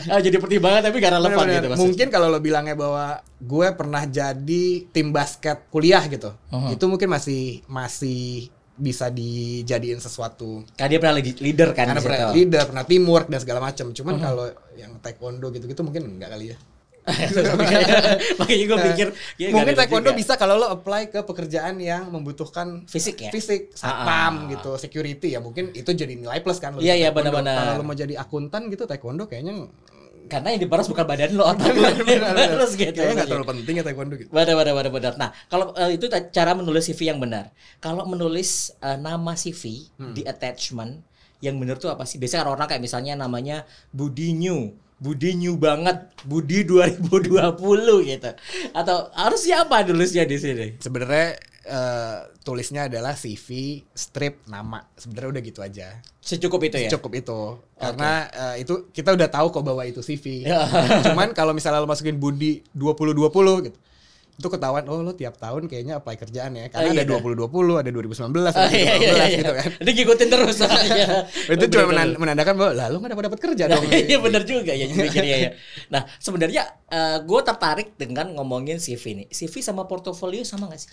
Ah, 0.09 0.19
jadi 0.19 0.37
pertimbangan 0.37 0.81
tapi 0.83 0.97
gak 0.99 1.13
relevan 1.13 1.31
Bener-bener. 1.37 1.55
gitu 1.55 1.69
maksudnya. 1.69 1.87
mungkin 1.87 2.07
kalau 2.11 2.27
lo 2.29 2.39
bilangnya 2.41 2.75
bahwa 2.75 3.07
gue 3.39 3.69
pernah 3.73 4.03
jadi 4.05 4.65
tim 4.89 5.09
basket 5.11 5.71
kuliah 5.71 6.03
gitu 6.05 6.35
Mhm. 6.51 6.75
itu 6.75 6.85
mungkin 6.85 7.09
masih 7.09 7.43
masih 7.69 8.51
bisa 8.77 9.07
dijadiin 9.09 9.99
sesuatu 9.99 10.67
Karena 10.75 10.91
dia 10.91 10.99
pernah 10.99 11.15
lead- 11.17 11.39
leader 11.39 11.71
kan 11.71 11.87
karena 11.87 12.01
pernah 12.01 12.19
situ. 12.21 12.35
leader 12.37 12.63
pernah 12.65 12.85
teamwork 12.85 13.27
dan 13.27 13.39
segala 13.39 13.61
macam 13.61 13.87
cuman 13.89 14.13
Mhm. 14.13 14.21
kalau 14.21 14.45
yang 14.75 14.93
taekwondo 14.99 15.47
gitu-gitu 15.49 15.81
mungkin 15.81 16.03
enggak 16.13 16.31
kali 16.31 16.47
ya 16.51 16.59
Makanya 18.41 18.65
gue 18.67 18.79
pikir 18.89 19.09
ya, 19.37 19.47
nggak 19.47 19.55
mungkin 19.55 19.75
taekwondo 19.77 20.11
juga. 20.11 20.19
bisa 20.19 20.33
kalau 20.35 20.57
lo 20.57 20.67
apply 20.71 21.03
ke 21.07 21.21
pekerjaan 21.21 21.77
yang 21.79 22.09
membutuhkan 22.09 22.83
Fisik 22.85 23.21
ya? 23.21 23.31
fisik 23.31 23.77
Ah, 23.77 23.85
ah. 23.85 23.89
satpam 24.01 24.33
gitu 24.49 24.71
security 24.77 25.29
ya 25.31 25.39
mungkin 25.39 25.71
itu 25.71 25.87
jadi 25.87 26.15
nilai 26.15 26.41
plus 26.41 26.57
kan 26.57 26.73
lo 26.73 26.81
Iya, 26.81 26.97
iya, 26.97 27.09
benar-benar. 27.11 27.55
kalau 27.55 27.73
lo 27.77 27.85
mau 27.85 27.95
jadi 27.95 28.17
akuntan 28.17 28.67
gitu 28.69 28.85
taekwondo 28.85 29.27
kayaknya 29.27 29.69
Karena 30.25 30.49
yang 30.53 30.61
diperas 30.65 30.89
bukan 30.89 31.05
badan 31.05 31.37
lo 31.37 31.45
otak 31.45 31.73
lo. 31.73 31.89
Terus 32.57 32.73
gitu. 32.75 32.97
kayaknya 32.97 33.03
nggak 33.03 33.05
maksudnya. 33.13 33.27
terlalu 33.29 33.47
penting 33.53 33.75
ya 33.77 33.83
taekwondo 33.85 34.15
gitu 34.17 34.29
Benar, 34.33 34.55
benar, 34.57 34.73
benar, 34.75 34.93
benar. 34.93 35.13
Nah, 35.21 35.31
kalau 35.47 35.67
eh, 35.77 35.95
itu 35.95 36.05
cara 36.09 36.51
menulis 36.53 36.85
CV 36.87 37.01
yang 37.13 37.21
benar. 37.21 37.53
Kalau 37.79 38.09
menulis 38.09 38.51
eh, 38.79 38.97
nama 38.97 39.33
CV 39.35 39.89
Hmm. 40.01 40.13
di 40.13 40.23
attachment 40.25 41.05
yang 41.39 41.61
benar 41.61 41.77
tuh 41.77 41.93
apa 41.93 42.09
sih? 42.09 42.17
Biasanya 42.17 42.49
orang-orang 42.49 42.69
kayak 42.73 42.83
misalnya 42.83 43.13
namanya 43.15 43.69
Budi 43.93 44.33
New. 44.33 44.73
Budi 44.97 45.37
New 45.37 45.61
banget, 45.61 46.09
Budi 46.25 46.65
2020 46.65 48.09
gitu. 48.09 48.31
Atau 48.73 49.11
harusnya 49.13 49.67
apa 49.67 49.85
nulisnya 49.85 50.25
di 50.25 50.39
sini? 50.41 50.67
sebenarnya 50.81 51.37
eh, 51.65 52.17
tulisnya 52.41 52.87
adalah 52.87 53.13
CV 53.13 53.49
strip 53.91 54.45
nama 54.45 54.85
sebenarnya 54.95 55.31
udah 55.31 55.43
gitu 55.43 55.61
aja 55.61 55.89
Secukup 56.19 56.61
itu 56.63 56.77
ya? 56.79 56.91
cukup 56.91 57.13
itu 57.15 57.41
karena 57.75 58.11
eh, 58.27 58.63
itu 58.63 58.89
kita 58.89 59.13
udah 59.13 59.29
tahu 59.29 59.49
kok 59.51 59.63
bahwa 59.63 59.83
itu 59.83 59.99
CV 59.99 60.45
Ya. 60.45 60.65
cuman 61.07 61.33
kalau 61.33 61.53
misalnya 61.53 61.79
lo 61.79 61.87
masukin 61.87 62.15
Budi 62.15 62.61
2020 62.73 63.29
gitu 63.65 63.79
itu 64.35 64.51
ketahuan 64.51 64.83
oh 64.85 64.99
lo 64.99 65.15
tiap 65.15 65.39
tahun 65.39 65.71
kayaknya 65.71 65.95
apply 65.95 66.19
kerjaan 66.19 66.51
ya 66.53 66.67
karena 66.67 66.91
Oh, 66.91 66.93
iya, 66.93 67.07
ada 67.07 67.15
iya. 67.15 67.23
2020 67.23 67.55
ada 67.79 67.87
2019 67.87 68.35
ada 68.43 68.51
Ah, 68.51 68.67
iya, 68.67 68.93
iya, 68.99 69.11
2018 69.15 69.15
iya. 69.15 69.39
gitu 69.39 69.53
kan 69.55 69.71
Ini 69.79 69.91
ngikutin 69.95 70.29
terus. 70.29 70.57
Iya. 70.91 71.07
itu 71.47 71.65
cuma 71.69 71.79
Bener, 71.79 71.87
menan- 71.87 72.09
bener. 72.09 72.19
menandakan 72.19 72.55
bahwa 72.59 72.73
lah 72.75 72.87
lo 72.89 72.97
gak 72.99 73.11
dapat 73.15 73.25
dapat 73.31 73.41
kerja 73.41 73.65
dong 73.71 73.83
Iya 74.11 74.19
benar 74.19 74.43
juga 74.43 74.73
ya 74.75 74.91
mikirnya 74.91 75.37
ya. 75.39 75.51
Nah 75.87 76.03
sebenarnya 76.19 76.63
gue 77.23 77.41
tertarik 77.43 77.95
dengan 77.95 78.27
ngomongin 78.35 78.77
CV 78.77 79.05
nih. 79.17 79.27
CV 79.31 79.63
sama 79.63 79.87
portofolio 79.87 80.43
sama 80.43 80.67
gak 80.67 80.83
sih? 80.83 80.91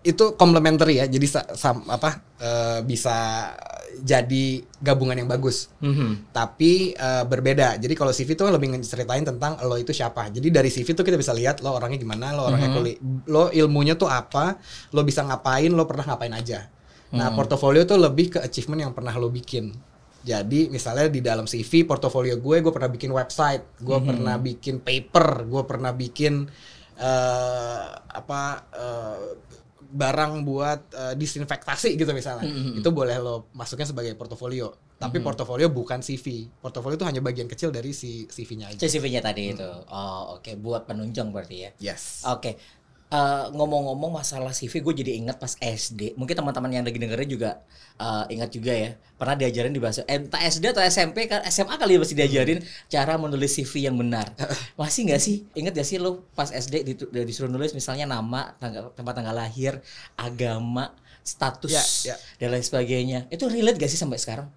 Itu 0.00 0.38
complementary 0.38 1.02
ya 1.02 1.06
jadi 1.06 1.26
sa- 1.26 1.48
sam- 1.52 1.86
apa 1.90 2.22
eh, 2.38 2.80
bisa 2.82 3.50
jadi 3.98 4.62
gabungan 4.78 5.18
yang 5.18 5.26
bagus 5.26 5.74
tapi 6.30 6.94
eh, 6.94 7.24
berbeda. 7.26 7.82
Jadi 7.82 7.94
kalau 7.98 8.14
CV 8.14 8.38
itu 8.38 8.46
lebih 8.46 8.78
ngeceritain 8.78 9.26
tentang 9.26 9.58
lo 9.66 9.74
itu 9.74 9.90
siapa. 9.90 10.30
Jadi 10.30 10.54
dari 10.54 10.70
CV 10.70 10.94
tuh 10.94 11.02
kita 11.02 11.18
bisa 11.18 11.34
lihat 11.34 11.58
lo 11.66 11.74
orangnya 11.74 11.98
gimana, 11.98 12.30
lo 12.30 12.46
orangnya 12.46 12.70
kuli, 12.78 12.92
lo 13.26 13.50
ilmunya 13.50 13.98
tuh 13.98 14.06
apa, 14.06 14.54
lo 14.94 15.02
bisa 15.02 15.26
ngapain, 15.26 15.74
lo 15.74 15.82
pernah 15.82 16.14
ngapain 16.14 16.30
aja. 16.30 16.70
Nah, 17.10 17.32
portofolio 17.34 17.82
tuh 17.82 17.98
lebih 17.98 18.36
ke 18.36 18.38
achievement 18.38 18.86
yang 18.86 18.92
pernah 18.94 19.16
lo 19.16 19.32
bikin. 19.32 19.72
Jadi 20.22 20.68
misalnya 20.68 21.08
di 21.08 21.18
dalam 21.18 21.48
CV 21.48 21.82
portofolio 21.82 22.38
gue, 22.38 22.60
gue 22.60 22.70
pernah 22.70 22.90
bikin 22.92 23.10
website, 23.10 23.80
gue 23.80 23.98
pernah 24.04 24.36
bikin 24.36 24.78
paper, 24.78 25.48
gue 25.48 25.62
pernah 25.66 25.90
bikin 25.90 26.46
eh 26.98 27.84
apa 27.94 28.42
eh, 28.74 29.18
barang 29.88 30.44
buat 30.44 30.80
eh, 30.92 31.14
disinfektasi 31.16 31.96
gitu 31.96 32.12
misalnya. 32.12 32.44
Itu 32.76 32.92
boleh 32.92 33.16
lo 33.16 33.48
masuknya 33.56 33.88
sebagai 33.88 34.12
portofolio. 34.14 34.68
Tapi 34.98 35.22
portofolio 35.22 35.70
bukan 35.70 36.02
CV. 36.02 36.50
Portofolio 36.58 36.98
itu 36.98 37.06
hanya 37.06 37.22
bagian 37.22 37.46
kecil 37.46 37.70
dari 37.70 37.94
si 37.94 38.26
CV-nya 38.26 38.74
aja. 38.74 38.82
CV-nya 38.82 39.22
tadi 39.22 39.54
itu. 39.54 39.70
Oh 39.88 40.36
oke 40.36 40.58
buat 40.58 40.84
penunjang 40.84 41.30
berarti 41.30 41.56
ya. 41.56 41.70
Yes. 41.78 42.26
Oke. 42.26 42.58
Eh, 43.08 43.44
ngomong-ngomong 43.56 44.20
masalah 44.20 44.52
CV, 44.52 44.84
gue 44.84 44.94
jadi 45.00 45.16
ingat 45.16 45.40
pas 45.40 45.56
SD. 45.56 46.12
Mungkin 46.20 46.36
teman-teman 46.36 46.68
yang 46.68 46.84
lagi 46.84 47.00
dengerin 47.00 47.24
juga 47.24 47.64
eh, 47.96 48.24
ingat 48.36 48.52
juga 48.52 48.68
ya. 48.76 48.90
Pernah 49.16 49.32
diajarin 49.40 49.72
di 49.72 49.80
bahasa 49.80 50.04
eh, 50.04 50.20
entah 50.20 50.36
SD 50.44 50.76
atau 50.76 50.84
SMP 50.84 51.24
kan 51.24 51.40
SMA 51.48 51.80
kali 51.80 51.96
ya 51.96 52.00
masih 52.04 52.16
diajarin 52.20 52.58
cara 52.92 53.16
menulis 53.16 53.56
CV 53.56 53.88
yang 53.88 53.96
benar. 53.96 54.28
Masih 54.80 55.08
nggak 55.08 55.22
sih? 55.24 55.48
Ingat 55.56 55.72
gak 55.80 55.88
sih 55.88 55.96
lo 55.96 56.20
pas 56.36 56.52
SD 56.52 56.84
disuruh 57.24 57.48
nulis 57.48 57.72
misalnya 57.72 58.04
nama, 58.04 58.52
tanggal, 58.60 58.92
tempat 58.92 59.12
tanggal 59.16 59.32
lahir, 59.32 59.80
agama, 60.12 60.92
status 61.24 62.04
Ya, 62.04 62.12
ya. 62.12 62.16
dan 62.36 62.52
lain 62.52 62.64
sebagainya. 62.64 63.24
Itu 63.32 63.48
relate 63.48 63.80
gak 63.80 63.88
sih 63.88 63.96
sampai 63.96 64.20
sekarang? 64.20 64.48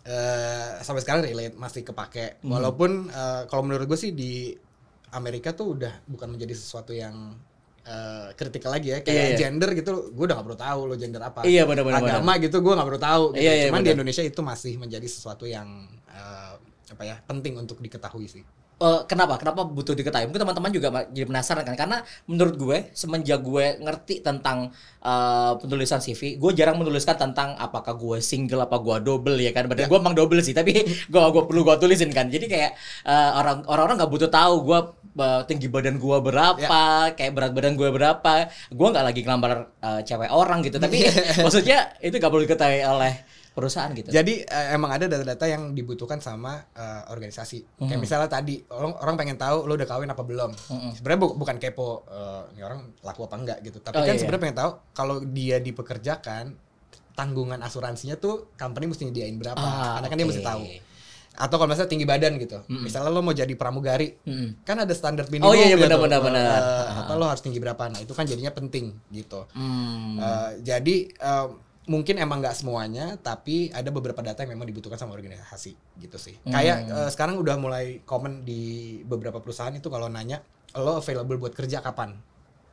eh 0.00 0.80
sampai 0.80 1.02
sekarang 1.04 1.22
relate 1.28 1.54
masih 1.60 1.84
kepake 1.84 2.40
Hmm. 2.42 2.56
walaupun 2.56 3.06
eh, 3.12 3.42
kalau 3.46 3.62
menurut 3.66 3.84
gue 3.86 3.98
sih 4.00 4.10
di 4.16 4.56
Amerika 5.12 5.52
tuh 5.52 5.76
udah 5.76 5.92
bukan 6.06 6.30
menjadi 6.32 6.54
sesuatu 6.56 6.90
yang 6.94 7.36
eh, 7.80 8.28
kritikal 8.34 8.70
lagi 8.72 8.92
ya 8.92 8.98
kayak 9.00 9.14
Iya, 9.14 9.24
iya. 9.32 9.36
gender 9.38 9.70
gitu 9.72 10.12
gue 10.12 10.24
udah 10.24 10.36
gak 10.36 10.46
perlu 10.46 10.58
tahu 10.60 10.80
lo 10.86 10.94
gender 10.94 11.22
apa 11.22 11.40
Iya, 11.42 11.64
benar, 11.64 11.82
benar, 11.84 12.00
agama 12.04 12.32
gitu 12.38 12.56
gue 12.60 12.72
gak 12.72 12.88
perlu 12.88 13.00
tahu 13.00 13.24
gitu. 13.34 13.42
Iya, 13.42 13.52
iya, 13.52 13.64
cuman 13.68 13.80
di 13.80 13.84
benar. 13.88 13.96
Indonesia 14.00 14.22
itu 14.24 14.40
masih 14.40 14.72
menjadi 14.76 15.06
sesuatu 15.08 15.44
yang 15.48 15.68
eh, 16.08 16.54
apa 16.90 17.02
ya 17.06 17.16
penting 17.22 17.54
untuk 17.56 17.78
diketahui 17.78 18.26
sih 18.26 18.42
Eh, 18.80 19.00
kenapa? 19.04 19.36
Kenapa 19.36 19.68
butuh 19.68 19.92
diketahui? 19.92 20.24
Mungkin 20.32 20.40
teman-teman 20.40 20.72
juga 20.72 20.88
jadi 21.12 21.28
penasaran 21.28 21.68
kan? 21.68 21.76
Karena 21.76 22.00
menurut 22.24 22.56
gue 22.56 22.78
semenjak 22.96 23.44
gue 23.44 23.76
ngerti 23.76 24.24
tentang 24.24 24.72
eh, 25.04 25.52
penulisan 25.60 26.00
CV, 26.00 26.40
gue 26.40 26.50
jarang 26.56 26.80
menuliskan 26.80 27.12
tentang 27.20 27.60
apakah 27.60 27.92
gue 28.00 28.24
single 28.24 28.64
apa 28.64 28.80
gue 28.80 28.96
double 29.04 29.36
ya 29.36 29.52
kan? 29.52 29.68
Padahal 29.68 29.84
gue 29.84 29.98
emang 30.00 30.16
double 30.16 30.40
sih, 30.40 30.56
tapi 30.56 30.72
gue 31.12 31.20
gue 31.20 31.42
perlu 31.44 31.60
gue 31.60 31.76
tulisin 31.76 32.08
kan. 32.08 32.32
Jadi 32.32 32.48
kayak 32.48 32.72
eh, 33.04 33.30
orang 33.36 33.68
orang 33.68 34.00
nggak 34.00 34.08
butuh 34.08 34.32
tahu 34.32 34.64
gue 34.64 34.80
eh, 35.28 35.40
tinggi 35.44 35.68
badan 35.68 36.00
gue 36.00 36.16
berapa, 36.24 37.12
kayak 37.12 37.32
berat 37.36 37.52
badan 37.52 37.76
gue 37.76 37.88
berapa. 37.92 38.48
Gue 38.72 38.86
nggak 38.96 39.04
lagi 39.04 39.20
ngelamar 39.28 39.76
eh, 39.84 40.00
cewek 40.08 40.32
orang 40.32 40.64
gitu, 40.64 40.80
tapi 40.80 41.04
maksudnya 41.44 41.92
itu 42.00 42.16
gak 42.16 42.32
perlu 42.32 42.48
diketahui 42.48 42.80
oleh 42.80 43.12
perusahaan 43.50 43.90
gitu. 43.90 44.08
Jadi 44.08 44.40
eh, 44.40 44.66
emang 44.70 44.90
ada 44.90 45.04
data-data 45.04 45.44
yang 45.44 45.72
dibutuhkan 45.72 46.18
sama 46.18 46.62
eh, 46.70 47.02
organisasi. 47.08 47.58
Kayak 47.78 47.90
Mhm. 47.90 48.00
misalnya 48.00 48.28
tadi 48.28 48.62
orang 48.68 48.94
orang 48.96 49.14
pengen 49.16 49.36
tahu 49.36 49.64
lo 49.64 49.74
udah 49.74 49.84
kawin 49.84 50.06
apa 50.06 50.22
belum. 50.22 50.50
Mhm. 50.54 50.90
Sebenarnya 50.94 51.20
bu- 51.20 51.36
bukan 51.36 51.56
kepo 51.56 52.06
eh, 52.06 52.42
ini 52.52 52.62
orang 52.62 52.80
laku 53.00 53.20
apa 53.22 53.36
enggak 53.36 53.58
gitu. 53.60 53.78
Tapi 53.78 53.94
Oh, 53.94 54.02
kan 54.02 54.14
iya. 54.14 54.18
sebenarnya 54.18 54.42
pengen 54.42 54.58
tahu 54.58 54.70
kalau 54.90 55.16
dia 55.24 55.58
dipekerjakan 55.58 56.54
tanggungan 57.12 57.60
asuransinya 57.60 58.16
tuh 58.16 58.54
company 58.54 58.86
mesti 58.86 59.04
nyediain 59.04 59.36
berapa. 59.36 59.58
Ah, 59.58 59.98
Karena 59.98 60.06
kan 60.06 60.16
dia 60.16 60.24
oke. 60.24 60.32
mesti 60.32 60.42
tahu. 60.42 60.62
Atau 61.32 61.56
kalau 61.56 61.68
misalnya 61.68 61.88
tinggi 61.88 62.04
badan 62.04 62.32
gitu. 62.36 62.58
Mhm. 62.62 62.80
Misalnya 62.82 63.08
lo 63.08 63.20
mau 63.20 63.32
jadi 63.32 63.54
pramugari, 63.54 64.12
Mm-mm. 64.20 64.60
kan 64.62 64.76
ada 64.78 64.92
standar 64.92 65.24
minimum 65.28 65.46
Oh, 65.46 65.54
iya, 65.54 65.68
iya, 65.68 65.74
gitu. 65.74 65.84
benar, 65.84 65.98
benar, 65.98 66.20
benar. 66.20 66.60
Eh, 66.60 66.86
apa 67.00 67.12
lo 67.14 67.24
harus 67.24 67.40
tinggi 67.40 67.56
berapa. 67.56 67.80
Nah, 67.86 67.98
itu 67.98 68.12
kan 68.12 68.24
jadinya 68.24 68.50
penting 68.50 68.92
gitu. 69.10 69.46
Hmm. 69.50 70.16
Eh, 70.16 70.50
jadi 70.60 70.96
eh, 71.08 71.46
mungkin 71.90 72.22
emang 72.22 72.38
nggak 72.38 72.54
semuanya, 72.54 73.18
tapi 73.18 73.66
ada 73.74 73.90
beberapa 73.90 74.22
data 74.22 74.46
yang 74.46 74.54
memang 74.54 74.70
dibutuhkan 74.70 74.94
sama 74.94 75.18
organisasi 75.18 75.74
gitu 75.98 76.16
sih. 76.22 76.38
Hmm. 76.46 76.54
Kayak 76.54 76.76
eh, 76.86 77.10
sekarang 77.10 77.42
udah 77.42 77.58
mulai 77.58 77.98
common 78.06 78.46
di 78.46 78.94
beberapa 79.02 79.42
perusahaan 79.42 79.74
itu 79.74 79.90
kalau 79.90 80.06
nanya 80.06 80.38
lo 80.78 81.02
available 81.02 81.34
buat 81.42 81.50
kerja 81.50 81.82
kapan. 81.82 82.14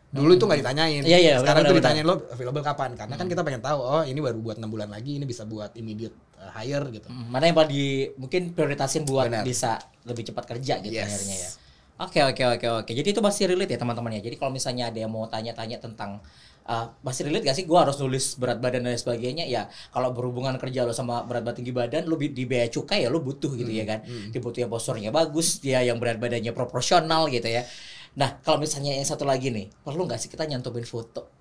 Dulu 0.08 0.38
itu 0.38 0.46
nggak 0.46 0.62
ditanyain. 0.64 1.04
Iya, 1.04 1.18
iya, 1.20 1.34
Sekarang 1.42 1.66
benar, 1.66 1.74
tuh 1.74 1.78
ditanyain 1.82 2.06
lo 2.06 2.16
available 2.30 2.62
kapan. 2.64 2.94
Karena 2.94 3.16
kan 3.18 3.26
kita 3.26 3.42
pengen 3.42 3.60
tahu 3.66 3.80
oh 3.82 4.04
ini 4.06 4.22
baru 4.22 4.38
buat 4.38 4.62
enam 4.62 4.70
bulan 4.70 4.88
lagi, 4.94 5.18
ini 5.18 5.26
bisa 5.26 5.50
buat 5.50 5.74
immediate 5.74 6.14
eh, 6.38 6.52
hire 6.62 6.86
gitu. 6.94 7.10
Hmm, 7.10 7.34
Mana 7.34 7.50
yang 7.50 7.58
paling 7.58 7.74
di 7.74 8.06
mungkin 8.22 8.54
prioritasin 8.54 9.02
buat 9.02 9.34
Benar. 9.34 9.44
bisa 9.44 9.82
lebih 10.06 10.30
cepat 10.30 10.46
kerja 10.46 10.78
gitu 10.86 10.94
Yes. 10.94 11.10
akhirnya 11.10 11.38
ya. 11.42 11.50
Oke 11.98 12.22
oke 12.22 12.44
oke 12.46 12.68
oke. 12.86 12.92
Jadi 12.94 13.10
itu 13.18 13.22
masih 13.26 13.50
relate 13.50 13.74
ya 13.74 13.82
teman-teman 13.82 14.14
ya. 14.14 14.22
Jadi 14.22 14.38
kalau 14.38 14.54
misalnya 14.54 14.94
ada 14.94 15.00
yang 15.02 15.10
mau 15.10 15.26
tanya-tanya 15.26 15.82
tentang 15.82 16.22
uh, 16.68 16.92
masih 17.02 17.32
relate 17.32 17.48
gak 17.48 17.58
sih 17.58 17.66
gue 17.66 17.80
harus 17.80 17.96
nulis 17.98 18.36
berat 18.36 18.60
badan 18.60 18.84
dan 18.84 18.94
lain 18.94 19.02
sebagainya? 19.02 19.46
Ya 19.48 19.72
kalau 19.96 20.12
berhubungan 20.12 20.60
kerja 20.60 20.84
lo 20.84 20.92
sama 20.92 21.24
berat 21.24 21.48
badan 21.48 21.64
tinggi 21.64 21.74
badan 21.74 22.06
lo 22.06 22.20
di 22.20 22.44
bea 22.44 22.68
cukai 22.68 23.08
ya 23.08 23.10
lo 23.10 23.24
butuh 23.24 23.56
gitu 23.56 23.72
ya 23.72 23.88
kan? 23.88 24.04
dibutuhnya 24.36 24.68
posturnya 24.68 25.10
bagus 25.10 25.64
dia 25.64 25.80
yang 25.82 25.98
berat 25.98 26.20
badannya 26.20 26.52
proporsional 26.52 27.32
gitu 27.32 27.48
ya. 27.48 27.64
Nah 28.20 28.38
kalau 28.44 28.60
misalnya 28.60 28.94
yang 28.98 29.08
satu 29.08 29.24
lagi 29.24 29.50
nih 29.50 29.72
perlu 29.82 30.04
nggak 30.06 30.20
sih 30.20 30.30
kita 30.30 30.44
nyantumin 30.50 30.84
foto 30.84 31.37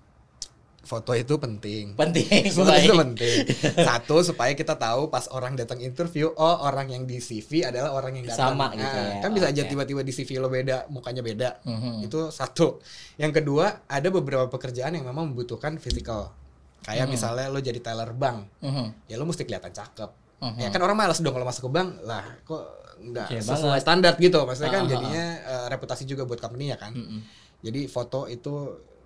Foto 0.87 1.11
itu 1.11 1.35
penting. 1.35 1.91
penting 1.93 2.47
Foto 2.55 2.71
itu 2.71 2.95
penting. 2.95 3.37
Satu 3.87 4.23
supaya 4.23 4.55
kita 4.55 4.73
tahu 4.73 5.11
pas 5.11 5.27
orang 5.27 5.53
datang 5.53 5.77
interview, 5.77 6.31
oh 6.31 6.55
orang 6.63 6.87
yang 6.87 7.03
di 7.03 7.19
CV 7.19 7.61
adalah 7.61 7.91
orang 7.91 8.15
yang 8.15 8.25
datang. 8.25 8.55
Sama 8.55 8.71
gitu 8.71 8.87
Nah, 8.87 9.03
ya. 9.11 9.19
Kan 9.19 9.31
bisa 9.31 9.45
aja 9.45 9.61
Oke. 9.61 9.69
tiba-tiba 9.69 10.01
di 10.01 10.11
CV 10.11 10.29
lo 10.37 10.47
beda, 10.47 10.87
mukanya 10.87 11.19
beda. 11.19 11.49
Mhm. 11.61 12.01
Itu 12.01 12.31
satu. 12.31 12.79
Yang 13.15 13.43
kedua, 13.43 13.83
ada 13.83 14.07
beberapa 14.07 14.47
pekerjaan 14.47 14.95
yang 14.95 15.03
memang 15.03 15.29
membutuhkan 15.29 15.75
physical. 15.75 16.31
Kayak 16.79 17.11
misalnya 17.11 17.51
lo 17.51 17.59
jadi 17.59 17.77
teller 17.77 18.09
bank, 18.11 18.47
Mhm. 18.59 19.05
ya 19.05 19.15
lo 19.15 19.27
mesti 19.27 19.43
kelihatan 19.43 19.69
cakep. 19.69 20.07
Mhm. 20.39 20.57
Ya 20.57 20.69
kan 20.69 20.79
orang 20.79 20.95
malas 20.95 21.19
dong 21.19 21.31
kalau 21.31 21.43
masuk 21.43 21.67
ke 21.67 21.71
bank, 21.73 21.99
lah 22.01 22.23
kok 22.41 22.63
nggak 22.97 23.27
Oke 23.27 23.37
sesuai 23.37 23.59
banget. 23.67 23.83
standar 23.83 24.13
gitu. 24.15 24.39
Maksudnya 24.39 24.71
kan 24.71 24.81
Ah, 24.81 24.85
ah, 24.85 24.89
jadinya 24.89 25.25
eh, 25.37 25.65
reputasi 25.67 26.03
juga 26.03 26.23
buat 26.23 26.39
company 26.39 26.71
ya 26.71 26.77
kan. 26.77 26.93
Mhm. 26.93 27.19
Jadi 27.59 27.81
foto 27.85 28.25
itu 28.25 28.53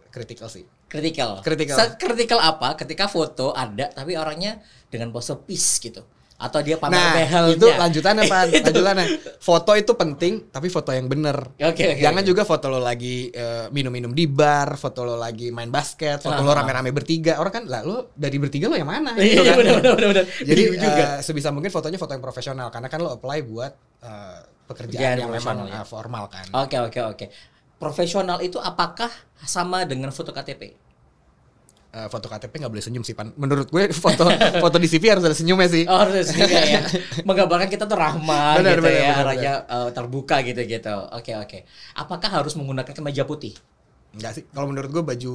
kritikal 0.08 0.46
sih. 0.46 0.68
Kritikal. 0.92 1.40
Kritikal. 1.40 1.96
Kritikal 1.96 2.40
apa? 2.40 2.76
Ketika 2.76 3.08
foto 3.08 3.56
ada 3.56 3.88
tapi 3.90 4.14
orangnya 4.14 4.60
dengan 4.86 5.10
pose 5.10 5.32
peace 5.40 5.80
gitu. 5.80 6.04
Atau 6.36 6.58
dia 6.60 6.74
pamer 6.76 6.98
Nah, 6.98 7.14
behelnya. 7.16 7.54
itu 7.54 7.68
lanjutannya 7.70 8.24
Pan, 8.26 8.50
lanjutannya. 8.50 9.06
Foto 9.38 9.72
itu 9.74 9.94
penting, 9.94 10.50
tapi 10.50 10.68
foto 10.68 10.90
yang 10.90 11.06
bener. 11.06 11.38
Oke, 11.54 11.86
oke, 11.86 12.02
Jangan 12.02 12.26
oke. 12.26 12.28
juga 12.28 12.42
foto 12.44 12.66
lo 12.66 12.82
lagi 12.82 13.30
eh, 13.30 13.70
minum-minum 13.70 14.10
di 14.10 14.26
bar, 14.26 14.74
foto 14.76 15.06
lo 15.06 15.14
lagi 15.16 15.54
main 15.54 15.70
basket, 15.70 16.18
foto 16.18 16.34
Ah. 16.34 16.42
lo 16.42 16.50
rame-rame 16.52 16.90
bertiga. 16.90 17.38
Orang 17.38 17.54
kan, 17.54 17.64
lah 17.70 17.86
lo 17.86 18.10
dari 18.12 18.42
bertiga 18.42 18.68
lo 18.68 18.76
yang 18.76 18.90
mana? 18.90 19.14
Iya, 19.14 19.38
Gitu 19.38 19.42
kan. 19.46 19.54
benar 19.56 19.74
benar 19.78 19.94
benar 19.94 20.10
benar. 20.12 20.26
Jadi 20.42 20.62
juga. 20.74 21.04
eh, 21.14 21.20
sebisa 21.22 21.54
mungkin 21.54 21.70
fotonya 21.70 21.96
foto 21.96 22.12
yang 22.12 22.26
profesional, 22.26 22.68
karena 22.68 22.90
kan 22.90 23.00
lo 23.00 23.14
apply 23.14 23.38
buat 23.44 23.72
eh, 24.02 24.40
pekerjaan 24.66 24.66
Pekerjaan 24.66 25.16
yang 25.20 25.30
memang 25.30 25.58
ya. 25.70 25.86
formal 25.86 26.26
kan. 26.26 26.46
Oke 26.58 26.82
oke 26.82 27.00
oke. 27.06 27.26
Profesional 27.82 28.38
itu 28.46 28.62
apakah 28.62 29.10
sama 29.42 29.82
dengan 29.90 30.14
foto 30.14 30.30
KTP? 30.30 30.78
Eh, 31.92 32.08
foto 32.08 32.32
KTP 32.32 32.62
nggak 32.62 32.72
boleh 32.72 32.86
senyum 32.86 33.04
sih 33.04 33.12
Pan. 33.12 33.36
Menurut 33.36 33.68
gue 33.68 33.92
foto 34.06 34.24
foto 34.64 34.78
di 34.80 34.88
CV 34.88 35.12
harus 35.12 35.26
ada 35.28 35.36
senyumnya 35.36 35.68
sih. 35.68 35.84
Oh 35.90 35.98
harus 36.00 36.32
ya. 36.32 36.88
Menggambarkan 37.28 37.68
kita 37.68 37.84
tuh 37.84 38.00
ramah 38.00 38.56
Benar, 38.62 38.80
gitu 38.80 38.88
benar, 38.88 38.96
ya, 38.96 39.12
benar, 39.12 39.26
arahnya 39.28 39.54
eh, 39.68 39.90
terbuka 39.92 40.40
gitu 40.46 40.62
gitu. 40.64 40.96
Oke 41.12 41.36
oke. 41.36 41.68
Apakah 42.00 42.30
harus 42.32 42.56
menggunakan 42.56 42.94
kemeja 42.96 43.28
putih? 43.28 43.58
Enggak 44.16 44.40
sih. 44.40 44.44
Kalau 44.56 44.72
menurut 44.72 44.88
gue 44.88 45.04
baju 45.04 45.34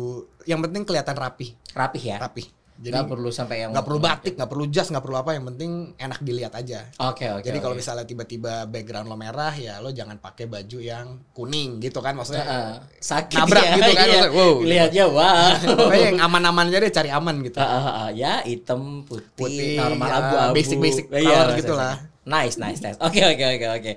yang 0.49 0.65
penting 0.65 0.89
kelihatan 0.89 1.17
rapi, 1.19 1.53
Rapih 1.77 2.03
ya. 2.15 2.17
rapi. 2.23 2.45
Jadi 2.77 2.93
Nggak 2.93 3.09
perlu 3.09 3.29
sampai 3.33 3.57
yang 3.65 3.71
nggak 3.73 3.87
perlu 3.89 4.01
batik, 4.01 4.33
nggak 4.37 4.51
perlu 4.53 4.65
jas, 4.69 4.89
nggak 4.93 5.05
perlu 5.05 5.17
apa. 5.17 5.31
Yang 5.33 5.45
penting 5.55 5.71
enak 5.97 6.19
dilihat 6.21 6.53
aja. 6.53 6.81
Oke 7.01 7.25
oke. 7.33 7.45
Jadi 7.45 7.59
kalau 7.61 7.75
oke. 7.75 7.81
misalnya 7.81 8.05
tiba-tiba 8.05 8.69
background 8.69 9.09
lo 9.09 9.17
merah 9.17 9.55
ya 9.57 9.81
lo 9.81 9.89
jangan 9.91 10.21
pakai 10.21 10.45
baju 10.45 10.79
yang 10.79 11.21
kuning 11.33 11.81
gitu 11.81 12.05
kan 12.05 12.13
maksudnya. 12.13 12.45
Heeh. 12.45 12.73
sakit 13.01 13.39
Nabrak 13.39 13.65
ya, 13.65 13.73
gitu 13.79 13.91
kan, 13.97 14.07
iya. 14.07 14.21
maksudnya, 14.21 14.29
wow. 14.37 14.55
Lihatnya 14.61 15.05
wah. 15.09 15.53
Pokoknya 15.57 16.07
yang 16.13 16.21
aman-aman 16.21 16.65
aja 16.69 16.79
deh 16.85 16.93
cari 16.93 17.11
aman 17.11 17.37
gitu. 17.41 17.59
Ah, 17.59 17.65
ah, 17.65 17.87
ah, 17.89 18.09
ya 18.13 18.45
hitam 18.45 19.03
putih, 19.09 19.33
Putih, 19.37 19.77
normal 19.79 20.09
ya, 20.09 20.17
abu-abu 20.21 20.55
basic-basic 20.57 21.05
Iya, 21.09 21.17
color 21.17 21.27
maksudnya. 21.33 21.61
gitu 21.65 21.75
lah. 21.77 21.95
nice 22.27 22.59
nice 22.59 22.83
nice 22.83 22.99
oke 22.99 23.21
oke 23.23 23.45
oke 23.55 23.67
oke 23.71 23.93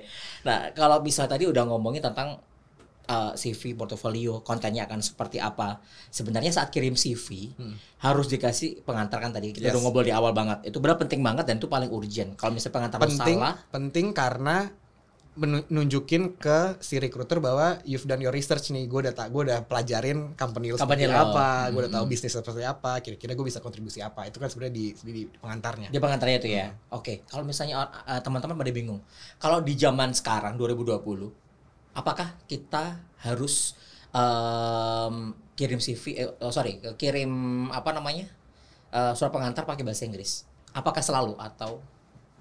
nah 0.46 0.70
kalau 0.70 1.02
bisa 1.02 1.26
tadi 1.26 1.50
udah 1.50 1.66
ngomongin 1.66 1.98
tentang 1.98 2.38
uh, 3.10 3.34
CV 3.34 3.74
portofolio 3.74 4.38
kontennya 4.40 4.86
akan 4.86 5.00
seperti 5.00 5.36
apa 5.36 5.82
sebenarnya 6.08 6.52
saat 6.52 6.70
kirim 6.70 6.94
CV 6.94 7.50
harus 7.98 8.26
dikasih 8.26 8.80
pengantar 8.80 9.18
kan 9.18 9.30
tadi 9.30 9.50
kita 9.50 9.58
Hmm. 9.60 9.66
Yes. 9.66 9.74
udah 9.74 9.82
ngobrol 9.82 10.06
di 10.06 10.12
awal 10.12 10.30
banget 10.30 10.62
itu 10.64 10.78
benar 10.78 10.94
penting 10.96 11.18
banget 11.20 11.44
dan 11.44 11.58
itu 11.58 11.66
paling 11.66 11.90
urgent 11.90 12.30
kalau 12.34 12.52
misalnya 12.52 12.74
pengantar 12.76 12.98
penting 13.00 13.36
salah 13.36 13.54
penting 13.68 14.06
karena 14.12 14.56
menunjukin 15.32 16.36
ke 16.36 16.58
si 16.78 16.98
recruiter 16.98 17.38
bahwa 17.38 17.78
you've 17.82 18.04
done 18.04 18.18
your 18.18 18.30
research 18.30 18.68
nih 18.68 18.84
gue 18.84 19.00
udah 19.00 19.14
ta- 19.14 19.26
gue 19.26 19.40
udah 19.40 19.62
pelajarin 19.62 20.34
company 20.34 20.68
lo 20.68 20.76
Company 20.76 21.06
seperti 21.06 21.16
lo. 21.16 21.30
apa 21.30 21.46
gue 21.68 21.80
udah 21.80 21.92
tahu 21.92 22.04
Hmm. 22.04 22.12
bisnis 22.12 22.32
seperti 22.34 22.62
apa 22.62 22.92
kira-kira 22.98 23.32
gue 23.32 23.46
bisa 23.46 23.58
kontribusi 23.58 23.98
apa 24.00 24.26
itu 24.26 24.36
kan 24.36 24.46
sebenarnya 24.46 24.74
di, 24.74 24.84
di, 24.92 25.12
di 25.14 25.38
pengantarnya 25.38 25.88
Dia 25.88 25.98
pengantarnya 25.98 26.36
itu 26.36 26.48
ya. 26.50 26.66
Hmm. 26.68 26.98
Oke, 26.98 27.22
kalau 27.24 27.42
misalnya 27.42 27.78
uh, 27.78 28.20
teman-teman 28.20 28.52
pada 28.54 28.70
bingung, 28.70 29.00
kalau 29.36 29.58
di 29.60 29.74
zaman 29.74 30.10
sekarang 30.12 30.54
2020, 30.56 30.98
apakah 31.92 32.38
kita 32.44 32.96
harus 33.18 33.74
um, 34.10 35.14
kirim 35.52 35.78
CV, 35.78 36.04
eh, 36.16 36.28
oh, 36.38 36.48
sorry, 36.48 36.80
kirim 36.94 37.30
apa 37.68 37.90
namanya 37.90 38.26
uh, 38.90 39.12
surat 39.12 39.30
pengantar 39.30 39.62
pakai 39.62 39.82
bahasa 39.82 40.04
Inggris? 40.04 40.44
Apakah 40.70 41.00
selalu 41.00 41.34
atau 41.36 41.80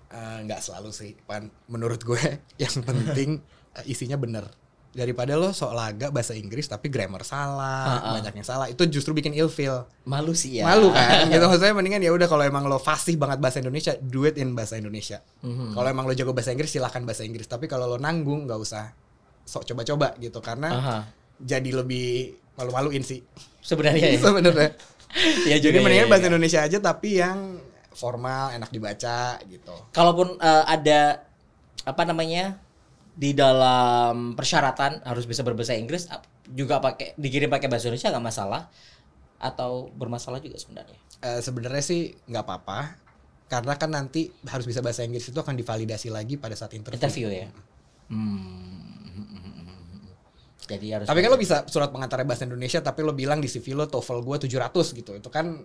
Eh, 0.10 0.40
nggak 0.42 0.58
selalu 0.60 0.90
sih 0.90 1.14
Pan. 1.22 1.54
menurut 1.68 2.02
gue 2.02 2.18
yang 2.58 2.82
penting 2.82 3.46
eh, 3.72 3.86
isinya 3.86 4.18
bener 4.18 4.42
daripada 4.90 5.38
lo 5.38 5.54
sok 5.54 5.70
laga 5.70 6.10
bahasa 6.10 6.34
Inggris 6.34 6.66
tapi 6.66 6.90
grammar 6.90 7.22
salah 7.22 8.02
Ha-ha. 8.02 8.18
banyak 8.18 8.34
yang 8.34 8.48
salah 8.48 8.66
itu 8.66 8.90
justru 8.90 9.14
bikin 9.14 9.38
ilfeel 9.38 9.86
malu 10.04 10.34
sih 10.34 10.58
ya? 10.58 10.66
malu 10.66 10.90
kan 10.90 11.30
gitu 11.30 11.46
maksudnya 11.46 11.78
mendingan 11.78 12.02
ya 12.02 12.10
udah 12.10 12.26
kalau 12.26 12.42
emang 12.42 12.66
lo 12.66 12.82
fasih 12.82 13.22
banget 13.22 13.38
bahasa 13.38 13.62
Indonesia 13.62 13.94
do 14.02 14.26
it 14.26 14.34
in 14.36 14.58
bahasa 14.58 14.82
Indonesia 14.82 15.22
Mhm. 15.46 15.78
kalau 15.78 15.86
emang 15.88 16.10
lo 16.10 16.18
jago 16.18 16.34
bahasa 16.34 16.50
Inggris 16.50 16.74
silahkan 16.74 17.06
bahasa 17.06 17.22
Inggris 17.22 17.46
tapi 17.46 17.70
kalau 17.70 17.86
lo 17.86 18.02
nanggung 18.02 18.50
nggak 18.50 18.58
usah 18.58 18.90
sok 19.50 19.66
coba-coba 19.66 20.14
gitu 20.22 20.38
karena 20.46 20.70
Aha. 20.70 20.98
jadi 21.42 21.74
lebih 21.74 22.38
malu-maluin 22.54 23.02
sih 23.02 23.26
Sebenarnya 23.60 24.08
ya. 24.16 24.20
sebenarnya. 24.20 24.70
ya 25.50 25.58
Jadi 25.58 25.78
juga, 25.78 25.86
mendingan 25.86 26.08
ya, 26.08 26.12
bahasa 26.12 26.26
ya. 26.26 26.30
Indonesia 26.32 26.60
aja 26.64 26.78
tapi 26.80 27.10
yang 27.20 27.60
formal, 27.94 28.54
enak 28.56 28.70
dibaca 28.72 29.38
gitu. 29.46 29.76
Kalaupun 29.92 30.38
eh, 30.40 30.64
ada 30.66 31.26
apa 31.84 32.04
namanya 32.06 32.60
di 33.20 33.36
dalam 33.36 34.38
persyaratan 34.38 35.04
harus 35.04 35.28
bisa 35.28 35.44
berbahasa 35.44 35.76
Inggris 35.76 36.08
juga 36.50 36.80
pakai 36.80 37.20
dikirim 37.20 37.52
pakai 37.52 37.68
bahasa 37.68 37.92
Indonesia 37.92 38.16
nggak 38.16 38.26
masalah 38.26 38.62
atau 39.40 39.92
bermasalah 39.92 40.40
juga 40.40 40.56
sebenarnya. 40.56 41.00
Eh, 41.20 41.42
sebenarnya 41.44 41.84
sih 41.84 42.16
nggak 42.30 42.44
apa-apa 42.46 42.80
karena 43.50 43.74
kan 43.76 43.90
nanti 43.92 44.30
harus 44.46 44.70
bisa 44.70 44.80
bahasa 44.80 45.02
Inggris 45.04 45.26
itu 45.26 45.36
akan 45.36 45.58
divalidasi 45.58 46.14
lagi 46.14 46.38
pada 46.38 46.54
saat 46.56 46.78
interview. 46.78 47.02
Interview 47.02 47.28
ya. 47.34 47.48
Hmm. 48.14 48.99
Jadi 50.70 50.88
harus 50.94 51.06
Tapi 51.10 51.20
kan 51.20 51.30
lo 51.34 51.40
bisa 51.42 51.66
surat 51.66 51.90
pengantar 51.90 52.22
bahasa 52.24 52.46
Indonesia 52.46 52.80
tapi 52.80 53.02
lo 53.02 53.12
bilang 53.12 53.42
di 53.42 53.50
CV 53.50 53.74
lo 53.74 53.90
TOEFL 53.90 54.22
gue 54.22 54.38
700 54.46 54.70
gitu. 54.94 55.12
Itu 55.18 55.28
kan 55.28 55.58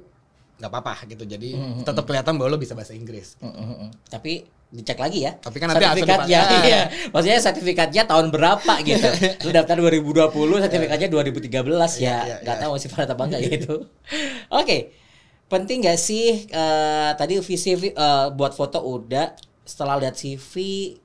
nggak 0.55 0.71
apa-apa 0.71 1.05
gitu. 1.07 1.29
Jadi 1.29 1.53
Hmm, 1.53 1.85
tetap 1.85 2.09
kelihatan 2.09 2.41
bahwa 2.41 2.55
lo 2.55 2.59
bisa 2.59 2.73
bahasa 2.73 2.97
Inggris. 2.97 3.37
Mm, 3.39 3.53
mm, 3.53 3.75
mm. 3.85 3.91
Tapi 4.09 4.33
dicek 4.75 4.99
lagi 4.99 5.23
ya. 5.23 5.37
Tapi 5.37 5.57
kan 5.63 5.71
nanti 5.71 5.87
sertifikatnya, 5.87 6.41
iya. 6.67 6.81
Maksudnya 7.15 7.39
sertifikatnya 7.39 8.03
tahun 8.09 8.33
berapa 8.35 8.73
gitu. 8.83 9.07
Lu 9.47 9.51
daftar 9.53 9.77
2020, 9.79 10.35
sertifikatnya 10.67 11.09
2013 11.13 11.53
ya. 11.53 11.63
Iya, 11.63 12.17
iya, 12.27 12.37
Nggak 12.43 12.57
iya. 12.59 12.63
tahu 12.65 12.71
masih 12.75 12.89
valid 12.91 13.11
apa 13.13 13.23
enggak 13.29 13.43
gitu. 13.47 13.75
Oke. 14.63 14.79
Penting 15.45 15.85
nggak 15.85 15.99
sih 16.01 16.49
eh, 16.49 17.11
tadi 17.15 17.39
visi 17.39 17.71
vi- 17.77 17.95
eh, 17.95 18.27
buat 18.33 18.57
foto 18.57 18.81
udah 18.83 19.54
setelah 19.65 19.97
lihat 19.97 20.15
CV 20.15 20.53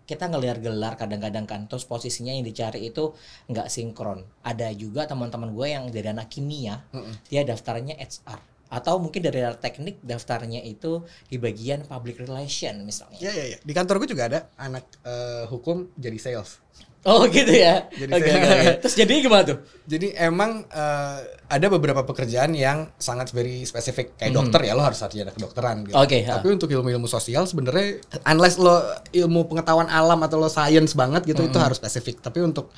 kita 0.03 0.27
ngelihat 0.27 0.59
gelar 0.59 0.99
kadang-kadang 0.99 1.47
kan. 1.47 1.65
Terus 1.71 1.87
posisinya 1.87 2.35
yang 2.35 2.43
dicari 2.43 2.91
itu 2.91 3.15
nggak 3.47 3.67
sinkron. 3.71 4.27
Ada 4.43 4.75
juga 4.75 5.07
teman-teman 5.07 5.55
gue 5.55 5.67
yang 5.71 5.87
dari 5.89 6.07
anak 6.11 6.27
kimia 6.27 6.83
dia 7.31 7.41
daftarnya 7.47 7.95
HR 7.95 8.39
atau 8.69 9.01
mungkin 9.01 9.25
dari 9.25 9.41
teknik 9.57 9.97
daftarnya 10.05 10.61
itu 10.61 11.01
di 11.25 11.41
bagian 11.41 11.81
public 11.89 12.21
relation 12.21 12.85
misalnya. 12.85 13.17
Iya 13.17 13.31
iya 13.33 13.45
iya. 13.55 13.57
Di 13.65 13.73
kantor 13.73 14.05
gue 14.05 14.09
juga 14.13 14.29
ada 14.29 14.39
anak 14.61 14.85
eh, 15.01 15.49
hukum 15.49 15.89
jadi 15.97 16.17
sales. 16.21 16.61
Oh 17.01 17.23
gitu 17.25 17.47
ya. 17.49 17.87
Jadi 17.89 18.11
Oke, 18.11 18.27
saya- 18.27 18.43
oke. 18.43 18.69
Terus 18.83 18.95
jadi 18.97 19.13
gimana 19.19 19.43
tuh? 19.45 19.57
Jadi 19.85 20.11
emang 20.13 20.63
eh, 20.65 21.17
ada 21.47 21.67
beberapa 21.69 22.03
pekerjaan 22.03 22.51
yang 22.51 22.91
sangat 22.95 23.31
very 23.31 23.63
spesifik 23.63 24.13
kayak 24.13 24.33
dokter 24.33 24.59
ya 24.61 24.73
lo 24.73 24.83
harus 24.83 24.97
sarjana 24.97 25.31
kedokteran 25.31 25.83
gitu. 25.83 25.95
Hmm. 25.95 26.03
Oke, 26.03 26.19
ha. 26.21 26.37
Tapi 26.37 26.47
untuk 26.51 26.67
ilmu-ilmu 26.67 27.07
sosial 27.07 27.43
sebenarnya 27.43 28.03
unless 28.25 28.55
lo 28.55 28.83
ilmu 29.09 29.47
pengetahuan 29.47 29.87
alam 29.87 30.19
atau 30.19 30.37
lo 30.37 30.47
science 30.47 30.91
banget 30.93 31.23
gitu 31.25 31.39
Hmm. 31.39 31.49
itu 31.49 31.57
harus 31.57 31.77
spesifik. 31.77 32.19
Tapi 32.19 32.39
untuk 32.41 32.75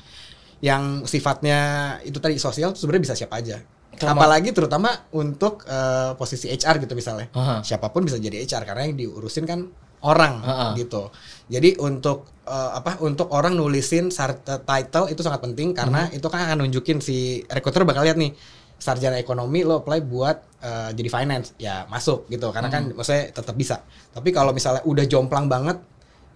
yang 0.60 1.02
sifatnya 1.02 1.58
itu 2.02 2.16
tadi 2.16 2.38
sosial 2.38 2.72
sebenarnya 2.72 3.02
bisa 3.02 3.16
siapa 3.18 3.36
aja. 3.36 3.58
Apalagi 3.98 4.50
terutama 4.50 4.88
untuk 5.10 5.66
eh, 5.66 6.14
posisi 6.14 6.46
HR 6.46 6.78
gitu 6.80 6.94
misalnya. 6.94 7.26
Aha. 7.32 7.60
Siapa 7.60 7.90
pun 7.90 8.02
bisa 8.02 8.16
jadi 8.16 8.38
HR 8.40 8.62
karena 8.64 8.86
yang 8.86 8.94
diurusin 8.94 9.44
kan 9.44 9.66
orang 10.02 10.42
Ha-ha. 10.42 10.66
gitu. 10.74 11.10
Jadi 11.46 11.78
untuk 11.78 12.41
eh, 12.52 12.70
apa 12.76 13.00
untuk 13.00 13.32
orang 13.32 13.56
nulisin 13.56 14.12
sar- 14.12 14.44
title 14.44 15.08
itu 15.08 15.24
sangat 15.24 15.40
penting 15.40 15.72
karena 15.72 16.06
Hmm. 16.06 16.16
itu 16.16 16.26
kan 16.28 16.44
akan 16.44 16.56
nunjukin 16.60 17.00
si 17.00 17.16
recruiter 17.48 17.82
bakal 17.82 18.04
lihat 18.04 18.20
nih 18.20 18.36
sarjana 18.76 19.16
ekonomi 19.16 19.62
lo 19.62 19.80
apply 19.80 20.04
buat 20.04 20.36
eh, 20.60 20.90
jadi 20.92 21.08
finance 21.08 21.56
ya 21.56 21.88
masuk 21.88 22.28
gitu 22.28 22.52
karena 22.52 22.68
kan 22.68 22.82
Hmm. 22.86 22.94
maksudnya 22.94 23.32
tetap 23.32 23.56
bisa. 23.56 23.80
Tapi 24.10 24.28
kalau 24.30 24.52
misalnya 24.52 24.84
udah 24.84 25.04
jomplang 25.06 25.48
banget 25.48 25.80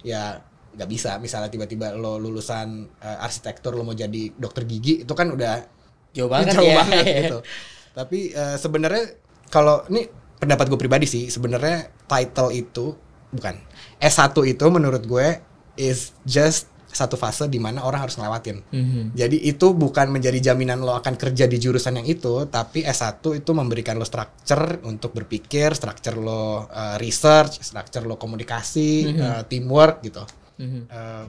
ya 0.00 0.40
nggak 0.76 0.88
bisa 0.88 1.16
misalnya 1.16 1.48
tiba-tiba 1.48 1.92
lo 1.92 2.16
lulusan 2.16 2.68
eh, 2.96 3.18
arsitektur 3.20 3.72
lo 3.72 3.82
mau 3.82 3.92
jadi 3.92 4.32
dokter 4.32 4.64
gigi 4.64 5.02
itu 5.02 5.12
kan 5.12 5.28
udah 5.30 5.64
Jauh 6.12 6.32
banget 6.32 6.54
jauh 6.54 6.64
ya. 6.64 6.76
banget 6.80 7.04
gitu. 7.28 7.38
Tapi 7.92 8.18
eh, 8.30 8.56
sebenarnya 8.56 9.04
kalau 9.48 9.84
ini 9.88 10.04
pendapat 10.36 10.68
gue 10.68 10.76
pribadi 10.76 11.04
sih, 11.04 11.28
sebenarnya 11.28 11.88
title 12.04 12.52
itu 12.52 12.92
bukan 13.28 13.56
S1 13.98 14.32
itu 14.46 14.64
menurut 14.68 15.02
gue 15.02 15.28
is 15.76 16.12
just 16.24 16.72
satu 16.96 17.20
fase 17.20 17.44
di 17.52 17.60
mana 17.60 17.84
orang 17.84 18.08
harus 18.08 18.16
ngelewatin. 18.16 18.64
Mhm. 18.72 19.02
Jadi 19.12 19.36
itu 19.44 19.76
bukan 19.76 20.08
menjadi 20.08 20.50
jaminan 20.50 20.80
lo 20.80 20.96
akan 20.96 21.20
kerja 21.20 21.44
di 21.44 21.60
jurusan 21.60 22.00
yang 22.00 22.08
itu, 22.08 22.48
tapi 22.48 22.80
S1 22.88 23.20
itu 23.36 23.50
memberikan 23.52 24.00
lo 24.00 24.08
structure 24.08 24.80
untuk 24.88 25.12
berpikir, 25.12 25.76
structure 25.76 26.16
lo 26.16 26.64
eh, 26.72 26.96
research, 26.96 27.60
structure 27.60 28.08
lo 28.08 28.16
komunikasi, 28.16 29.12
eh, 29.12 29.42
teamwork 29.44 30.00
gitu. 30.08 30.24
Mhm. 30.56 30.80
Eh, 30.88 31.24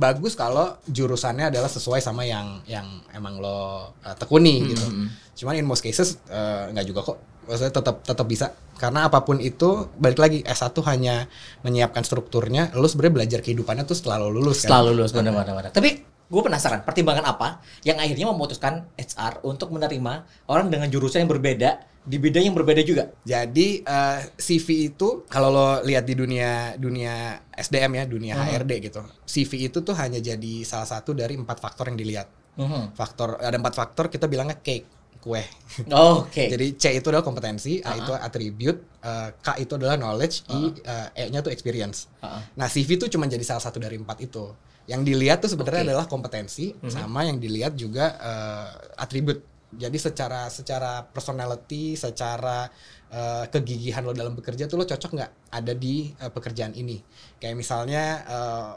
bagus 0.00 0.32
kalau 0.32 0.80
jurusannya 0.88 1.52
adalah 1.52 1.68
sesuai 1.68 2.00
sama 2.00 2.24
yang 2.24 2.64
yang 2.64 3.04
emang 3.12 3.44
lo 3.44 3.92
eh, 4.00 4.16
tekuni 4.16 4.72
gitu. 4.72 4.88
Cuman 5.36 5.60
in 5.60 5.68
most 5.68 5.84
cases 5.84 6.16
nggak 6.72 6.86
juga 6.88 7.04
kok. 7.04 7.18
Maksudnya 7.52 7.74
tetap 7.76 8.00
tetap 8.00 8.24
bisa 8.24 8.56
karena 8.80 9.06
apa 9.06 9.20
pun 9.22 9.36
itu 9.38 9.92
balik 10.00 10.18
lagi 10.18 10.40
S1 10.42 10.72
hanya 10.88 11.28
menyiapkan 11.62 12.02
strukturnya, 12.02 12.72
lo 12.72 12.88
sebenarnya 12.88 13.14
belajar 13.22 13.38
kehidupannya 13.44 13.84
tuh 13.84 13.94
setelah 13.94 14.24
lo 14.24 14.32
lulus 14.32 14.64
Setelah 14.64 14.88
kan. 14.88 14.96
lulus 14.96 15.12
benar-benar. 15.12 15.70
Tapi 15.70 15.90
gue 16.32 16.42
penasaran 16.42 16.80
pertimbangan 16.80 17.28
apa 17.28 17.60
yang 17.84 18.00
akhirnya 18.00 18.24
memutuskan 18.32 18.88
HR 18.96 19.44
untuk 19.44 19.68
menerima 19.68 20.24
orang 20.48 20.72
dengan 20.72 20.88
jurusan 20.88 21.28
yang 21.28 21.30
berbeda 21.30 21.70
di 22.02 22.16
bidang 22.18 22.50
yang 22.50 22.56
berbeda 22.58 22.82
juga. 22.82 23.12
Jadi 23.22 23.84
eh, 23.84 24.18
CV 24.34 24.90
itu 24.90 25.22
kalau 25.30 25.52
lo 25.52 25.68
lihat 25.86 26.02
di 26.02 26.18
dunia 26.18 26.74
dunia 26.74 27.38
SDM 27.54 28.02
ya, 28.02 28.04
dunia 28.08 28.34
HRD 28.34 28.72
gitu. 28.90 29.04
CV 29.22 29.70
itu 29.70 29.84
tuh 29.86 29.94
hanya 29.94 30.18
jadi 30.18 30.66
salah 30.66 30.88
satu 30.88 31.14
dari 31.14 31.38
empat 31.38 31.62
faktor 31.62 31.92
yang 31.92 32.00
dilihat. 32.00 32.26
Mhm. 32.58 32.98
Faktor 32.98 33.38
ada 33.38 33.54
empat 33.54 33.78
faktor 33.78 34.10
kita 34.10 34.26
bilangnya 34.26 34.58
cake, 34.58 35.01
kue. 35.22 35.38
Oke. 36.18 36.50
Jadi 36.50 36.74
C 36.74 36.98
itu 36.98 37.06
adalah 37.08 37.22
kompetensi, 37.22 37.78
A 37.78 37.94
itu 37.94 38.10
attribute, 38.10 38.82
eh, 38.98 39.30
K 39.38 39.62
itu 39.62 39.72
adalah 39.78 39.94
knowledge, 39.94 40.42
I 40.50 40.74
eh, 40.82 41.22
E-nya 41.22 41.40
tuh 41.40 41.54
experience. 41.54 42.10
Ah, 42.18 42.36
ah. 42.36 42.42
Nah, 42.58 42.66
CV 42.66 42.98
itu 42.98 43.06
cuma 43.06 43.30
jadi 43.30 43.46
salah 43.46 43.62
satu 43.62 43.78
dari 43.78 43.94
empat 43.94 44.18
itu. 44.18 44.50
Yang 44.90 45.00
dilihat 45.14 45.38
tuh 45.38 45.50
sebenarnya 45.54 45.86
Oke. 45.86 45.88
adalah 45.94 46.06
kompetensi 46.10 46.74
sama 46.90 47.22
yang 47.22 47.38
dilihat 47.38 47.78
juga 47.78 48.18
eh, 48.18 48.68
atribut. 48.98 49.38
Jadi 49.72 49.96
secara 49.96 50.50
secara 50.52 51.06
personality, 51.06 51.96
secara 51.96 52.66
eh, 53.08 53.44
kegigihan 53.48 54.02
lo 54.04 54.12
dalam 54.12 54.34
bekerja 54.34 54.66
tuh 54.66 54.82
lo 54.82 54.84
cocok 54.84 55.10
nggak 55.16 55.32
ada 55.54 55.72
di 55.72 56.10
eh, 56.12 56.28
pekerjaan 56.34 56.74
ini. 56.74 56.98
Kayak 57.38 57.56
misalnya 57.56 58.02
eh, 58.26 58.72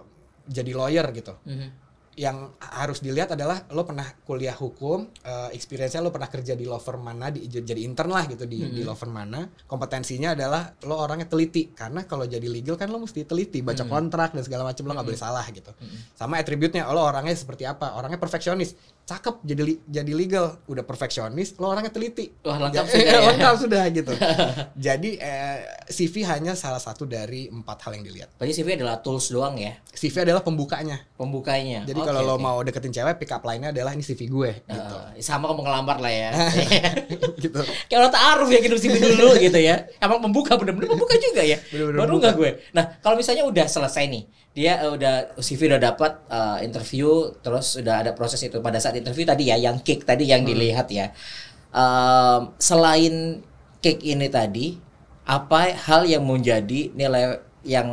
jadi 0.45 0.71
lawyer 0.77 1.09
gitu 1.09 1.33
Mhm. 1.41 1.84
Yang 2.15 2.55
harus 2.59 3.03
dilihat 3.03 3.35
adalah 3.35 3.67
lo 3.75 3.83
pernah 3.83 4.07
kuliah 4.23 4.55
hukum, 4.55 5.11
eh, 5.23 5.49
experience-nya 5.51 5.99
lo 5.99 6.15
pernah 6.15 6.31
kerja 6.31 6.55
di 6.55 6.63
law 6.63 6.79
firm 6.79 7.03
mana, 7.03 7.27
di, 7.27 7.43
jadi 7.47 7.83
intern 7.83 8.07
lah 8.07 8.23
gitu 8.31 8.47
di, 8.47 8.63
di 8.71 8.81
law 8.87 8.95
firm 8.95 9.11
mana. 9.11 9.43
Kompetensinya 9.67 10.31
adalah 10.31 10.71
lo 10.87 10.95
orangnya 10.95 11.27
teliti 11.27 11.75
karena 11.75 12.07
kalau 12.07 12.23
jadi 12.23 12.47
legal 12.47 12.79
kan 12.79 12.87
lo 12.87 13.03
mesti 13.03 13.27
teliti, 13.27 13.59
baca 13.59 13.83
kontrak 13.83 14.31
dan 14.31 14.43
segala 14.47 14.63
macam 14.63 14.83
lo 14.87 14.91
nggak 14.95 15.07
boleh 15.11 15.19
salah 15.19 15.45
gitu. 15.51 15.75
Sama 16.15 16.39
attribute-nya 16.39 16.87
lo 16.87 17.03
orangnya 17.03 17.35
seperti 17.35 17.67
apa? 17.67 17.99
Orangnya 17.99 18.17
perfeksionis, 18.17 18.79
cakep 19.05 19.45
jadi 19.45 19.61
li- 19.61 19.81
jadi 19.85 20.11
legal, 20.11 20.57
udah 20.65 20.81
perfeksionis, 20.81 21.53
lo 21.55 21.69
orangnya 21.69 21.93
teliti. 21.93 22.33
Wah, 22.41 22.57
lengkap 22.57 22.85
sudah 22.91 23.05
ya. 23.05 23.19
lengkap 23.29 23.55
sudah 23.61 23.83
gitu. 23.93 24.13
jadi 24.89 25.09
eh, 25.15 25.57
CV 25.85 26.25
hanya 26.25 26.57
salah 26.57 26.81
satu 26.81 27.05
dari 27.05 27.45
empat 27.45 27.85
hal 27.85 27.93
yang 27.93 28.03
dilihat. 28.03 28.33
Berarti 28.33 28.57
CV 28.57 28.81
adalah 28.81 28.97
tools 28.99 29.29
doang 29.29 29.55
ya, 29.55 29.77
CV 29.93 30.25
adalah 30.25 30.41
pembukanya. 30.41 31.05
pembukanya. 31.15 31.85
Jadi 31.85 32.01
Oke, 32.01 32.07
kalau 32.09 32.21
lo 32.21 32.35
oke. 32.35 32.41
mau 32.41 32.57
deketin 32.59 32.91
cewek, 32.91 33.15
pick 33.15 33.29
up 33.29 33.45
line-nya 33.45 33.69
adalah 33.71 33.93
ini 33.93 34.01
CV 34.01 34.25
gue 34.25 34.51
gitu. 34.65 34.95
Eh, 35.13 35.21
sama 35.21 35.47
kamu 35.47 35.61
ngelamar 35.63 35.97
lah 36.01 36.11
ya. 36.11 36.29
gitu. 37.45 37.61
Kayak 37.87 37.99
orang 38.01 38.13
taaruf 38.13 38.49
ya 38.49 38.59
kirim 38.59 38.75
CV 38.75 38.95
dulu 39.13 39.37
gitu 39.37 39.59
ya. 39.61 39.85
Emang 40.01 40.19
membuka 40.19 40.57
bener-bener 40.57 40.89
membuka 40.89 41.15
juga 41.15 41.39
ya. 41.39 41.61
Bener-bener 41.69 41.99
Baru 42.01 42.17
membuka. 42.17 42.25
nggak 42.25 42.33
gue. 42.35 42.49
Nah 42.73 42.85
kalau 42.99 43.15
misalnya 43.15 43.45
udah 43.45 43.63
selesai 43.63 44.09
nih, 44.09 44.23
dia 44.55 44.79
eh, 44.79 44.89
udah 44.89 45.35
CV 45.35 45.67
udah 45.67 45.81
dapat 45.83 46.15
eh, 46.31 46.57
interview, 46.63 47.35
terus 47.43 47.75
udah 47.75 48.07
ada 48.07 48.11
proses 48.15 48.39
itu 48.39 48.63
pada 48.63 48.79
saat 48.79 48.95
interview 48.95 49.27
tadi 49.27 49.51
ya, 49.51 49.59
yang 49.59 49.83
kick 49.83 50.07
tadi 50.07 50.31
yang 50.31 50.47
dilihat 50.47 50.87
ya. 50.87 51.11
Em, 51.75 52.41
selain 52.55 53.43
kick 53.83 53.99
ini 53.99 54.31
tadi, 54.31 54.79
apa 55.27 55.75
hal 55.75 56.07
yang 56.07 56.23
menjadi 56.23 56.95
nilai 56.95 57.43
yang 57.67 57.89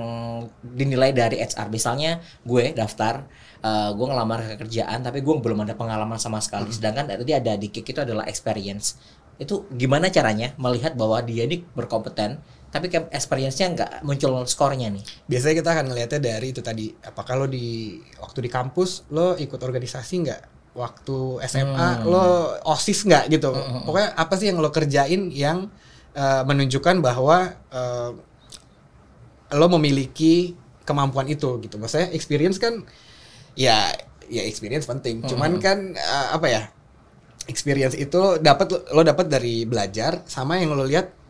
dinilai 0.63 1.11
dari 1.11 1.43
HR? 1.43 1.67
Misalnya 1.67 2.23
gue 2.47 2.71
daftar, 2.79 3.27
eh, 3.59 3.91
gue 3.91 4.07
ngelamar 4.07 4.55
ke 4.55 4.63
kerjaan, 4.63 5.03
tapi 5.03 5.19
gue 5.19 5.35
belum 5.35 5.67
ada 5.67 5.75
pengalaman 5.75 6.23
sama 6.23 6.39
sekali. 6.39 6.71
Sedangkan 6.71 7.11
tadi 7.11 7.35
ada 7.35 7.59
di 7.59 7.75
kick 7.75 7.91
itu 7.91 8.07
adalah 8.07 8.31
experience. 8.31 9.03
Itu 9.35 9.67
gimana 9.75 10.15
caranya 10.15 10.55
melihat 10.63 10.95
bahwa 10.95 11.19
dia 11.27 11.43
ini 11.43 11.67
berkompeten, 11.75 12.39
tapi 12.73 12.89
kayak 12.89 13.13
experience-nya 13.13 13.69
nggak 13.77 13.93
muncul 14.01 14.49
skornya 14.49 14.89
nih. 14.89 15.05
Biasanya 15.29 15.55
kita 15.61 15.71
akan 15.77 15.85
ngelihatnya 15.93 16.21
dari 16.25 16.47
itu 16.57 16.65
tadi. 16.65 16.89
Apa 17.05 17.21
kalau 17.21 17.45
di 17.45 18.01
waktu 18.17 18.49
di 18.49 18.51
kampus 18.51 19.13
lo 19.13 19.37
ikut 19.37 19.61
organisasi 19.61 20.15
nggak? 20.25 20.43
Waktu 20.73 21.45
SMA 21.53 22.09
lo 22.09 22.57
osis 22.65 23.05
nggak 23.05 23.29
gitu? 23.29 23.53
Pokoknya 23.85 24.17
apa 24.17 24.35
sih 24.41 24.49
yang 24.49 24.65
lo 24.65 24.73
kerjain 24.73 25.29
yang 25.29 25.69
eh, 26.17 26.43
menunjukkan 26.49 27.05
bahwa 27.05 27.53
eh, 27.53 28.11
lo 29.53 29.67
memiliki 29.77 30.57
kemampuan 30.89 31.29
itu 31.29 31.61
gitu. 31.61 31.77
Maksudnya 31.77 32.09
experience 32.17 32.57
kan 32.57 32.89
ya 33.53 33.93
ya 34.33 34.43
experience 34.49 34.89
penting. 34.89 35.21
Cuman 35.29 35.61
kan 35.61 35.93
eh, 35.93 36.29
apa 36.33 36.49
ya? 36.49 36.65
experience 37.51 37.99
itu 37.99 38.39
dapat 38.39 38.71
lo 38.95 39.03
dapat 39.03 39.27
dari 39.27 39.67
belajar 39.67 40.23
sama 40.31 40.63
yang 40.63 40.79
lo 40.79 40.87
lihat 40.87 41.22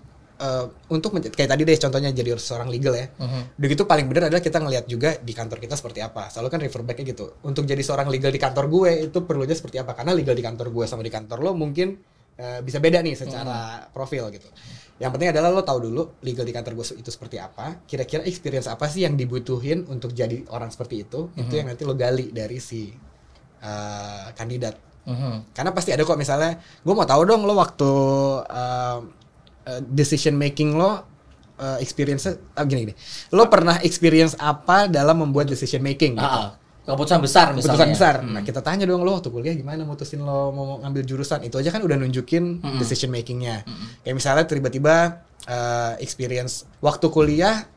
eh, 0.42 0.66
untuk 0.90 1.14
kayak 1.14 1.50
tadi 1.54 1.62
deh 1.62 1.78
contohnya 1.78 2.10
jadi 2.10 2.34
seorang 2.34 2.66
legal 2.66 2.98
ya. 2.98 3.06
Udah 3.54 3.68
gitu 3.70 3.86
paling 3.86 4.10
bener 4.10 4.26
adalah 4.26 4.42
kita 4.42 4.58
ngelihat 4.58 4.84
juga 4.90 5.14
di 5.22 5.30
kantor 5.30 5.62
kita 5.62 5.78
seperti 5.78 6.02
apa. 6.02 6.26
Selalu 6.34 6.48
kan 6.50 6.60
refer 6.60 6.82
back-nya 6.82 7.06
gitu. 7.14 7.38
Untuk 7.46 7.62
jadi 7.62 7.80
seorang 7.80 8.10
legal 8.10 8.34
di 8.34 8.42
kantor 8.42 8.66
gue 8.66 8.90
itu 9.06 9.18
perlunya 9.22 9.54
seperti 9.54 9.78
apa? 9.78 9.94
Karena 9.94 10.10
legal 10.12 10.34
di 10.34 10.42
kantor 10.42 10.74
gue 10.74 10.84
sama 10.90 11.06
di 11.06 11.12
kantor 11.14 11.38
lo 11.46 11.52
mungkin 11.54 11.94
eh, 12.36 12.60
bisa 12.66 12.82
beda 12.82 12.98
nih 13.00 13.14
secara 13.14 13.86
profil 13.94 14.26
gitu. 14.34 14.50
Yang 15.00 15.10
penting 15.18 15.30
adalah 15.34 15.50
lo 15.50 15.62
tahu 15.66 15.78
dulu 15.90 16.02
legal 16.22 16.46
di 16.46 16.54
kantor 16.54 16.72
gue 16.78 16.86
itu 16.98 17.10
seperti 17.10 17.38
apa. 17.38 17.82
Kira-kira 17.86 18.22
experience 18.26 18.66
apa 18.66 18.86
sih 18.86 19.06
yang 19.06 19.14
dibutuhin 19.14 19.86
untuk 19.86 20.10
jadi 20.14 20.46
orang 20.50 20.70
seperti 20.74 21.06
itu? 21.06 21.30
Itu 21.38 21.54
yang 21.58 21.70
nanti 21.70 21.82
lo 21.86 21.94
gali 21.94 22.30
dari 22.34 22.58
si 22.58 22.90
eh, 23.62 24.26
kandidat. 24.34 24.74
Karena 25.50 25.74
pasti 25.74 25.90
ada 25.90 26.06
kok 26.06 26.14
misalnya, 26.14 26.62
gue 26.62 26.94
mau 26.94 27.02
tahu 27.02 27.26
dong 27.26 27.42
lo 27.42 27.58
waktu 27.58 27.90
um, 28.46 29.00
uh, 29.66 29.80
decision 29.82 30.34
making 30.34 30.74
lo 30.74 31.02
uh, 31.58 31.78
experience 31.78 32.26
ah, 32.28 32.64
gini 32.64 32.90
gini. 32.90 32.94
Lo 33.30 33.46
pernah 33.46 33.78
experience 33.80 34.34
apa 34.38 34.86
dalam 34.86 35.22
membuat 35.22 35.50
decision 35.50 35.80
making 35.80 36.18
gitu? 36.18 36.24
Ah, 36.26 36.34
ah. 36.34 36.50
keputusan 36.82 37.22
besar 37.22 37.54
misalnya. 37.54 37.78
Keputusan 37.78 37.90
besar. 37.94 38.14
Hmm. 38.26 38.34
Nah, 38.34 38.42
kita 38.42 38.58
tanya 38.58 38.82
dong 38.86 39.06
lo 39.06 39.14
waktu 39.14 39.30
kuliah 39.30 39.54
gimana 39.54 39.86
mutusin 39.86 40.18
lo 40.22 40.50
mau 40.50 40.82
ngambil 40.82 41.02
jurusan. 41.06 41.46
Itu 41.46 41.62
aja 41.62 41.70
kan 41.70 41.82
udah 41.82 41.94
nunjukin 41.94 42.58
Hmm. 42.58 42.78
decision 42.82 43.14
makingnya. 43.14 43.62
Kayak 44.02 44.16
misalnya 44.18 44.44
tiba-tiba 44.50 45.22
uh, 45.46 45.94
experience 46.02 46.66
waktu 46.82 47.06
kuliah 47.06 47.70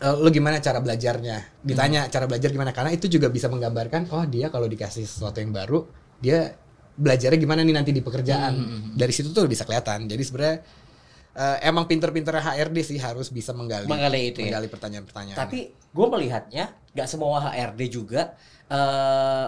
uh, 0.00 0.16
lo 0.16 0.32
gimana 0.32 0.56
cara 0.64 0.80
belajarnya? 0.80 1.60
Ditanya 1.60 2.08
Hmm. 2.08 2.12
cara 2.12 2.24
belajar 2.24 2.48
gimana 2.48 2.72
karena 2.72 2.96
itu 2.96 3.12
juga 3.12 3.28
bisa 3.28 3.52
menggambarkan 3.52 4.08
oh 4.08 4.24
dia 4.24 4.48
kalau 4.48 4.64
dikasih 4.64 5.04
sesuatu 5.04 5.36
yang 5.44 5.52
baru 5.52 5.84
dia 6.20 6.56
belajarnya 7.00 7.40
gimana 7.40 7.64
nih 7.64 7.72
nanti 7.76 7.92
di 7.96 8.04
pekerjaan. 8.04 8.52
Hmm, 8.52 8.80
Dari 8.92 9.08
situ 9.08 9.32
tuh 9.32 9.48
bisa 9.48 9.64
kelihatan. 9.64 10.04
Jadi 10.04 10.20
sebenarnya 10.20 10.60
uh, 11.34 11.56
emang 11.60 11.86
pinter-pinter 11.86 12.34
HRD 12.34 12.78
sih 12.82 12.98
harus 12.98 13.28
bisa 13.28 13.50
menggali 13.52 13.86
Menggali 13.86 14.30
itu 14.30 14.40
ya. 14.42 14.54
menggali 14.54 14.68
pertanyaan-pertanyaan. 14.70 15.38
Tapi 15.38 15.58
gue 15.70 16.06
melihatnya 16.06 16.74
nggak 16.94 17.06
semua 17.06 17.38
HRD 17.50 17.80
juga 17.90 18.34
eh, 18.66 19.46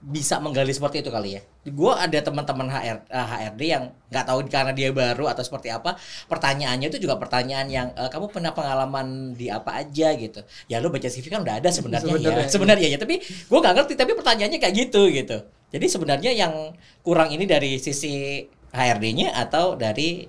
bisa 0.00 0.40
menggali 0.40 0.72
seperti 0.72 1.04
itu 1.04 1.12
kali 1.12 1.36
ya. 1.36 1.42
Gue 1.68 1.92
ada 1.92 2.16
teman-teman 2.24 2.72
HR, 2.72 3.04
eh, 3.04 3.26
HRD 3.36 3.62
yang 3.68 3.84
nggak 4.08 4.24
tahu 4.24 4.38
karena 4.48 4.72
dia 4.72 4.88
baru 4.96 5.28
atau 5.28 5.44
seperti 5.44 5.68
apa. 5.68 5.92
Pertanyaannya 6.24 6.88
itu 6.88 7.04
juga 7.04 7.20
pertanyaan 7.20 7.68
yang 7.68 7.88
eh, 7.92 8.08
kamu 8.08 8.32
pernah 8.32 8.56
pengalaman 8.56 9.36
di 9.36 9.52
apa 9.52 9.84
aja 9.84 10.16
gitu. 10.16 10.40
Ya 10.72 10.80
lu 10.80 10.88
baca 10.88 11.04
CV 11.04 11.28
kan 11.28 11.44
udah 11.44 11.60
ada 11.60 11.68
sebenarnya 11.68 12.16
Sebenarnya. 12.16 12.42
ya. 12.42 12.48
Sebenarnya 12.48 12.88
ya. 12.96 12.98
Tapi 12.98 13.20
gue 13.20 13.58
nggak 13.60 13.74
ngerti. 13.76 13.92
Tapi 13.94 14.12
pertanyaannya 14.16 14.58
kayak 14.58 14.74
gitu 14.88 15.02
gitu. 15.12 15.36
Jadi 15.70 15.86
sebenarnya 15.86 16.32
yang 16.32 16.72
kurang 17.04 17.30
ini 17.30 17.44
dari 17.44 17.76
sisi 17.76 18.42
HRD-nya 18.72 19.36
atau 19.36 19.76
dari 19.76 20.24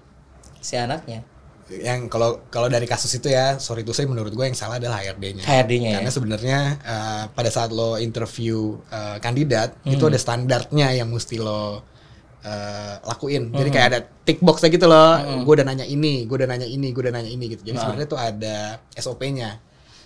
si 0.62 0.78
anaknya. 0.78 1.26
yang 1.72 2.12
kalau 2.12 2.44
kalau 2.52 2.68
dari 2.68 2.84
kasus 2.84 3.08
itu 3.16 3.32
ya 3.32 3.56
sorry 3.56 3.82
tuh 3.82 3.96
saya 3.96 4.04
menurut 4.04 4.30
gue 4.30 4.44
yang 4.44 4.52
salah 4.54 4.76
adalah 4.76 5.00
HRD-nya. 5.00 5.40
HRD-nya 5.42 5.90
ya. 5.90 5.96
Karena 5.98 6.12
sebenarnya 6.12 6.60
eh, 6.78 7.24
pada 7.32 7.48
saat 7.48 7.72
lo 7.72 7.96
interview 7.96 8.76
eh, 8.88 9.18
kandidat 9.18 9.80
itu 9.86 9.98
Hmm. 9.98 10.12
ada 10.12 10.20
standarnya 10.20 10.88
yang 10.94 11.08
mesti 11.08 11.40
lo 11.40 11.80
eh, 12.42 12.96
lakuin. 13.02 13.54
Jadi 13.54 13.70
Hmm. 13.70 13.76
kayak 13.78 13.88
ada 13.88 14.00
tick 14.26 14.42
box 14.42 14.66
gitu 14.66 14.84
loh. 14.84 15.16
Gue 15.46 15.62
udah 15.62 15.66
nanya 15.66 15.86
ini, 15.86 16.26
gue 16.26 16.36
udah 16.36 16.50
nanya 16.50 16.66
ini, 16.66 16.92
gue 16.92 17.02
udah 17.02 17.14
nanya 17.14 17.30
ini 17.30 17.46
gitu. 17.48 17.64
Jadi 17.64 17.78
Nah. 17.78 17.84
sebenarnya 17.86 18.10
tuh 18.10 18.20
ada 18.20 18.56
SOP-nya. 18.92 19.62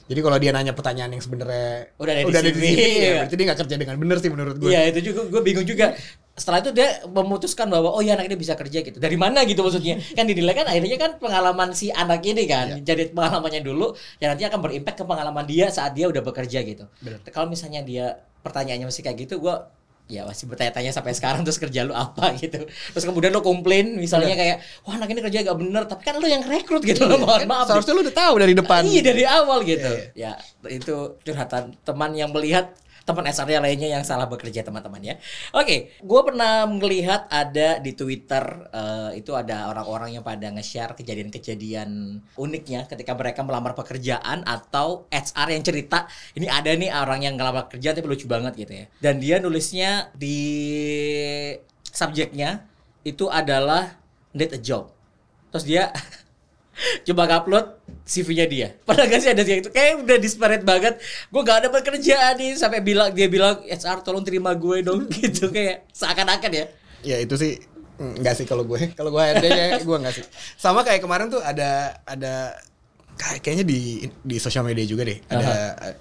Jadi 0.05 0.19
kalau 0.21 0.37
dia 0.37 0.53
nanya 0.53 0.77
pertanyaan 0.77 1.17
yang 1.17 1.23
sebenarnya 1.23 1.89
Udah 1.97 2.13
ada 2.13 2.21
di 2.21 2.33
CV, 2.53 2.61
ya 2.61 2.77
iya. 2.77 3.11
berarti 3.25 3.33
dia 3.33 3.45
nggak 3.49 3.59
kerja 3.65 3.75
dengan 3.81 3.95
bener 3.97 4.17
sih 4.21 4.29
menurut 4.29 4.55
gue. 4.61 4.69
Iya 4.69 4.93
itu 4.93 5.11
juga 5.11 5.25
gue 5.25 5.41
bingung 5.41 5.65
juga. 5.65 5.97
Setelah 6.37 6.61
itu 6.61 6.75
dia 6.75 7.01
memutuskan 7.09 7.71
bahwa 7.71 7.89
oh 7.95 8.03
ya 8.05 8.13
anak 8.13 8.29
ini 8.29 8.37
bisa 8.37 8.53
kerja 8.53 8.85
gitu. 8.85 9.01
Dari 9.01 9.17
mana 9.17 9.41
gitu 9.49 9.65
maksudnya? 9.65 9.97
Kan 10.13 10.29
dinilai 10.29 10.53
kan 10.53 10.69
akhirnya 10.69 10.97
kan 11.01 11.11
pengalaman 11.17 11.73
si 11.73 11.89
anak 11.89 12.21
ini 12.21 12.45
kan. 12.45 12.77
Iya. 12.77 12.85
Jadi 12.85 13.17
pengalamannya 13.17 13.61
dulu 13.65 13.97
yang 14.21 14.37
nanti 14.37 14.45
akan 14.45 14.59
berimpact 14.61 15.01
ke 15.01 15.05
pengalaman 15.09 15.45
dia 15.49 15.73
saat 15.73 15.97
dia 15.97 16.05
udah 16.05 16.21
bekerja 16.21 16.61
gitu. 16.61 16.85
Kalau 17.33 17.49
misalnya 17.49 17.81
dia 17.81 18.21
pertanyaannya 18.45 18.85
masih 18.85 19.01
kayak 19.01 19.25
gitu, 19.25 19.41
gue 19.41 19.55
ya 20.05 20.21
masih 20.21 20.45
bertanya-tanya 20.45 20.93
sampai 20.93 21.17
sekarang 21.17 21.41
terus 21.41 21.57
kerja 21.57 21.81
lu 21.81 21.91
apa 21.91 22.29
gitu. 22.41 22.61
Terus 22.67 23.03
kemudian 23.05 23.33
lu 23.33 23.41
komplain 23.41 23.97
misalnya 23.97 24.37
kayak 24.37 24.57
wah 24.85 24.95
anak 24.95 25.09
ini 25.09 25.21
kerja 25.25 25.41
gak 25.41 25.57
bener, 25.57 25.83
tapi 25.89 26.01
kan 26.05 26.21
lu 26.21 26.27
yang 26.29 26.45
rekrut 26.45 26.85
gitu 26.85 27.09
loh. 27.09 27.17
Mohon 27.17 27.41
Kan 27.41 27.49
maaf. 27.49 27.65
seharusnya 27.69 27.93
lu 27.97 28.01
udah 28.05 28.15
tahu 28.15 28.33
dari 28.37 28.53
depan. 28.53 28.81
Iya 28.85 29.01
dari 29.01 29.23
awal 29.25 29.59
gitu. 29.65 29.91
Iya, 30.13 30.37
Ya 30.65 30.69
itu 30.69 31.17
curhatan 31.21 31.73
teman 31.81 32.13
yang 32.13 32.29
melihat 32.29 32.73
teman 33.05 33.29
SR 33.29 33.61
lainnya 33.61 33.85
yang 33.85 34.01
salah 34.01 34.25
bekerja 34.25 34.65
teman-teman 34.65 34.97
ya. 34.97 35.15
Oke, 35.53 35.93
gue 36.01 36.21
pernah 36.25 36.65
melihat 36.65 37.29
ada 37.29 37.77
di 37.77 37.93
Twitter 37.93 38.41
eh, 38.73 39.21
itu 39.21 39.37
ada 39.37 39.69
orang-orang 39.69 40.17
yang 40.17 40.25
pada 40.25 40.49
nge-share 40.49 40.97
kejadian-kejadian 40.97 42.19
uniknya 42.35 42.89
ketika 42.89 43.13
mereka 43.13 43.45
melamar 43.45 43.77
pekerjaan 43.77 44.41
atau 44.49 45.05
HR 45.13 45.53
yang 45.53 45.63
cerita 45.63 46.09
ini 46.33 46.49
ada 46.49 46.73
nih 46.73 46.89
orang 46.89 47.21
yang 47.21 47.37
ngelamar 47.37 47.69
kerja 47.69 47.93
tapi 47.93 48.09
lucu 48.09 48.25
banget 48.25 48.57
gitu 48.57 48.73
ya. 48.73 48.85
Dan 48.97 49.21
dia 49.21 49.37
nulisnya 49.37 50.09
di 50.17 50.41
subjeknya 51.93 52.65
itu 53.05 53.29
adalah 53.29 54.01
need 54.33 54.49
a 54.49 54.59
job. 54.59 54.89
Terus 55.53 55.65
dia 55.69 55.93
coba 57.05 57.29
upload 57.37 57.84
CV-nya 58.05 58.45
dia. 58.45 58.67
Padahal 58.87 59.09
gak 59.09 59.21
sih 59.25 59.29
ada 59.33 59.41
yang 59.41 59.59
itu 59.65 59.71
kayak 59.73 60.05
udah 60.05 60.17
disparate 60.21 60.63
banget. 60.65 61.01
Gue 61.33 61.41
gak 61.41 61.65
ada 61.65 61.69
pekerjaan 61.73 62.37
nih 62.37 62.53
sampai 62.55 62.79
bilang 62.85 63.09
dia 63.11 63.27
bilang 63.27 63.65
HR 63.65 64.05
tolong 64.05 64.21
terima 64.21 64.53
gue 64.53 64.85
dong 64.85 65.09
gitu 65.13 65.49
kayak 65.49 65.89
seakan-akan 65.91 66.51
ya. 66.53 66.65
Ya 67.01 67.17
itu 67.21 67.33
sih 67.35 67.57
mm, 67.97 68.21
enggak 68.21 68.37
sih 68.37 68.45
kalau 68.45 68.63
gue. 68.63 68.79
Kalau 68.97 69.09
gue 69.09 69.21
HRD-nya 69.21 69.81
gue 69.81 69.97
enggak 69.97 70.15
sih. 70.21 70.25
Sama 70.55 70.85
kayak 70.85 71.01
kemarin 71.01 71.33
tuh 71.33 71.41
ada 71.41 71.99
ada 72.05 72.53
kayak 73.15 73.41
kayaknya 73.41 73.65
di 73.65 74.05
di 74.21 74.37
sosial 74.37 74.61
media 74.61 74.85
juga 74.85 75.09
deh. 75.09 75.19
Ada 75.25 75.53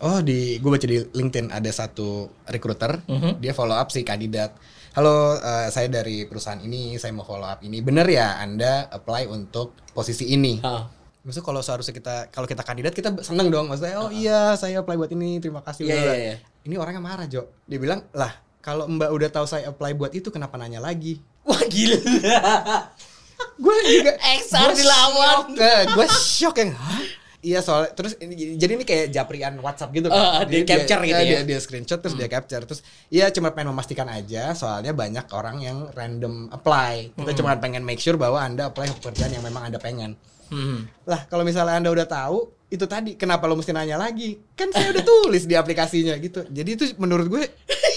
oh 0.04 0.20
di 0.20 0.60
gue 0.60 0.70
baca 0.70 0.86
di 0.86 1.00
LinkedIn 1.00 1.48
ada 1.50 1.70
satu 1.72 2.28
recruiter, 2.50 3.00
dia 3.40 3.56
follow 3.56 3.74
up 3.74 3.88
si 3.88 4.04
kandidat. 4.04 4.52
Halo, 4.94 5.34
eh, 5.42 5.74
saya 5.74 5.90
dari 5.90 6.22
perusahaan 6.22 6.62
ini, 6.62 6.94
saya 7.02 7.10
mau 7.10 7.26
follow 7.26 7.50
up 7.50 7.58
ini. 7.66 7.82
Bener 7.82 8.06
ya 8.06 8.38
Anda 8.38 8.86
apply 8.86 9.26
untuk 9.26 9.74
posisi 9.90 10.30
ini? 10.30 10.62
Ah. 10.62 10.86
Maksudnya 11.24 11.46
kalau 11.48 11.60
seharusnya 11.64 11.94
kita 11.96 12.14
kalau 12.28 12.44
kita 12.44 12.60
kandidat 12.60 12.92
kita 12.92 13.10
seneng 13.24 13.48
dong. 13.48 13.72
Maksudnya 13.72 13.96
oh 13.96 14.12
iya 14.12 14.52
saya 14.60 14.84
apply 14.84 15.00
buat 15.00 15.10
ini, 15.10 15.40
terima 15.40 15.64
kasih. 15.64 15.88
Bla. 15.88 15.96
iya, 15.96 16.12
iya. 16.14 16.34
Ini 16.68 16.76
orangnya 16.76 17.00
marah 17.00 17.24
Jo. 17.24 17.48
Dia 17.64 17.80
bilang 17.80 18.04
lah 18.12 18.32
kalau 18.60 18.84
Mbak 18.88 19.10
udah 19.12 19.28
tahu 19.32 19.46
saya 19.48 19.72
apply 19.72 19.96
buat 19.96 20.12
itu 20.12 20.28
kenapa 20.28 20.60
nanya 20.60 20.84
lagi? 20.84 21.20
Wah 21.48 21.60
gila. 21.64 21.96
gue 23.64 23.76
juga 23.88 24.12
XR 24.20 24.72
gua 24.72 24.76
dilawan. 24.76 25.36
Eh, 25.56 25.82
gue 25.92 26.06
shock 26.12 26.56
yang 26.60 26.72
Hah? 26.76 27.24
Iya 27.44 27.60
soalnya 27.60 27.92
terus 27.92 28.16
ini, 28.24 28.56
jadi 28.56 28.72
ini 28.72 28.84
kayak 28.88 29.12
japrian 29.12 29.60
WhatsApp 29.60 29.92
gitu 29.92 30.08
Ah, 30.08 30.48
dia 30.48 30.64
Jadi 30.64 30.64
capture 30.64 31.04
gitu 31.04 31.20
ya? 31.20 31.28
Dia, 31.28 31.40
dia 31.44 31.58
screenshot 31.60 32.00
terus 32.00 32.16
dia 32.16 32.24
capture 32.24 32.64
terus 32.64 32.80
iya 33.12 33.28
cuma 33.28 33.52
pengen 33.52 33.76
memastikan 33.76 34.08
aja 34.08 34.56
soalnya 34.56 34.96
banyak 34.96 35.28
orang 35.28 35.60
yang 35.60 35.92
random 35.92 36.48
apply. 36.48 37.12
Kita 37.12 37.32
cuma 37.36 37.52
pengen 37.60 37.84
make 37.84 38.00
sure 38.00 38.16
bahwa 38.16 38.40
Anda 38.40 38.72
apply 38.72 38.88
ke 38.88 38.94
pekerjaan 38.96 39.36
yang 39.36 39.44
memang 39.44 39.68
Anda 39.68 39.76
pengen. 39.76 40.16
Hmm. 40.54 40.78
Lah 41.02 41.26
kalau 41.26 41.42
misalnya 41.42 41.74
Anda 41.82 41.90
udah 41.90 42.06
tahu 42.06 42.38
itu 42.70 42.86
tadi 42.86 43.18
kenapa 43.18 43.50
lo 43.50 43.58
mesti 43.58 43.74
nanya 43.74 43.98
lagi? 43.98 44.38
Kan 44.54 44.70
saya 44.70 44.94
udah 44.94 45.02
tulis 45.02 45.44
di 45.44 45.54
aplikasinya 45.54 46.14
gitu. 46.22 46.46
Jadi 46.46 46.70
itu 46.78 46.84
menurut 46.96 47.26
gue 47.26 47.42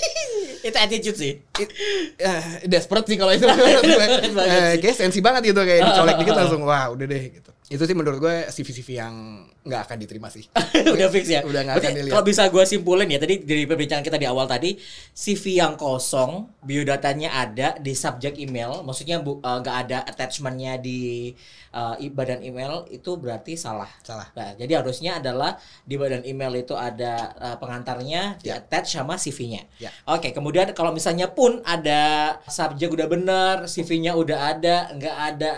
Itu 0.67 0.73
attitude 0.73 1.15
sih. 1.15 1.33
it, 1.37 1.69
eh, 2.19 2.67
desperate 2.67 3.07
sih 3.07 3.15
kalau 3.15 3.31
itu 3.31 3.45
menurut 3.49 3.83
gue. 3.85 3.95
Banget 3.95 4.21
Eh, 4.33 4.73
kayak 4.81 4.95
sensi 4.97 5.21
banget 5.21 5.53
gitu 5.53 5.61
kayak 5.61 5.81
dicolek 5.85 6.15
dikit 6.21 6.35
langsung 6.41 6.61
wah 6.65 6.89
udah 6.91 7.05
deh 7.05 7.23
gitu. 7.29 7.51
Itu 7.67 7.83
sih 7.83 7.91
menurut 7.91 8.23
gue 8.23 8.47
CV-CV 8.47 8.95
yang 8.95 9.15
nggak 9.61 9.81
akan 9.91 9.97
diterima 9.99 10.31
sih. 10.31 10.47
udah 10.95 11.11
fix 11.11 11.27
ya. 11.27 11.43
Udah 11.43 11.67
nggak 11.67 11.75
akan 11.77 11.91
dilihat. 11.93 12.13
Kalau 12.15 12.23
bisa 12.23 12.47
gue 12.47 12.63
simpulin 12.63 13.11
ya 13.11 13.19
tadi 13.19 13.43
dari 13.43 13.67
perbincangan 13.67 13.99
kita 14.01 14.15
di 14.15 14.23
awal 14.23 14.47
tadi 14.47 14.79
CV 15.11 15.59
yang 15.59 15.75
kosong, 15.75 16.47
biodatanya 16.63 17.27
ada 17.33 17.75
di 17.75 17.91
subjek 17.91 18.39
email, 18.39 18.87
maksudnya 18.87 19.19
bu- 19.19 19.43
eh, 19.43 19.57
nggak 19.59 19.77
ada 19.83 19.97
attachmentnya 20.05 20.79
di 20.79 21.35
i- 21.99 22.09
badan 22.09 22.39
email 22.41 22.87
itu 22.87 23.13
berarti 23.13 23.53
salah. 23.53 23.91
Salah. 23.99 24.31
Nah, 24.33 24.55
jadi 24.55 24.79
harusnya 24.79 25.19
adalah 25.19 25.59
di 25.83 25.93
badan 25.93 26.23
email 26.23 26.55
itu 26.55 26.71
ada 26.71 27.35
eh, 27.35 27.55
pengantarnya 27.59 28.39
di 28.39 28.47
Ya. 28.47 28.63
attach 28.63 28.95
sama 28.95 29.19
CV-nya. 29.19 29.67
Ya. 29.77 29.91
Oke, 30.07 30.31
kemudian 30.31 30.71
kalau 30.71 30.95
misalnya 30.95 31.27
pun 31.29 31.59
ada 31.61 32.31
subjek 32.47 32.89
udah 32.89 33.05
bener, 33.05 33.55
CV-nya 33.67 34.15
udah 34.15 34.55
ada, 34.55 34.75
nggak 34.95 35.17
ada 35.35 35.51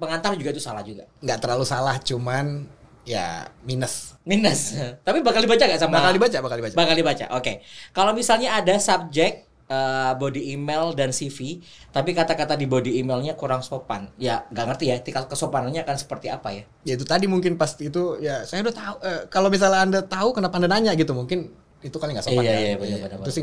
pengantar 0.00 0.32
juga 0.34 0.56
itu 0.56 0.62
salah 0.64 0.80
juga. 0.80 1.04
Nggak 1.20 1.38
terlalu 1.44 1.64
salah 1.68 2.00
cuman 2.00 2.64
ya 3.04 3.48
minus. 3.62 4.16
Minus. 4.24 4.76
Tapi 5.04 5.20
bakal 5.20 5.44
dibaca 5.44 5.60
gak 5.60 5.80
sama? 5.80 6.00
Bakal 6.00 6.12
dibaca, 6.16 6.38
bakal 6.40 6.56
dibaca. 6.60 6.74
Bakal 6.76 6.94
dibaca. 6.96 7.24
Oke. 7.36 7.52
Kalau 7.92 8.12
misalnya 8.16 8.56
ada 8.60 8.76
subjek 8.76 9.44
eh, 9.70 10.12
body 10.18 10.52
email 10.54 10.92
dan 10.92 11.10
CV, 11.10 11.62
tapi 11.90 12.12
kata-kata 12.12 12.54
di 12.58 12.66
body 12.68 13.00
emailnya 13.00 13.38
kurang 13.38 13.62
sopan, 13.62 14.10
ya 14.18 14.42
nggak 14.50 14.64
ngerti 14.66 14.84
ya 14.90 14.96
tingkat 15.00 15.30
kesopanannya 15.30 15.86
akan 15.86 15.96
seperti 15.96 16.26
apa 16.28 16.48
ya? 16.50 16.62
Ya 16.84 16.94
itu 16.98 17.06
tadi 17.06 17.30
mungkin 17.30 17.54
pasti 17.56 17.88
itu 17.88 18.18
ya 18.18 18.42
saya 18.44 18.66
udah 18.66 18.74
tahu 18.74 18.94
eh, 19.06 19.20
kalau 19.30 19.48
misalnya 19.48 19.80
Anda 19.86 20.00
tahu 20.04 20.34
kenapa 20.36 20.58
Anda 20.58 20.68
nanya 20.68 20.92
gitu 20.98 21.14
mungkin 21.14 21.54
itu 21.80 21.96
kali 21.96 22.12
nggak 22.12 22.26
sopan 22.28 22.44
Iya, 22.44 22.52
kan? 22.52 22.60
iya, 22.60 22.74
benar-benar, 22.76 23.24
itu 23.24 23.30
sih 23.32 23.42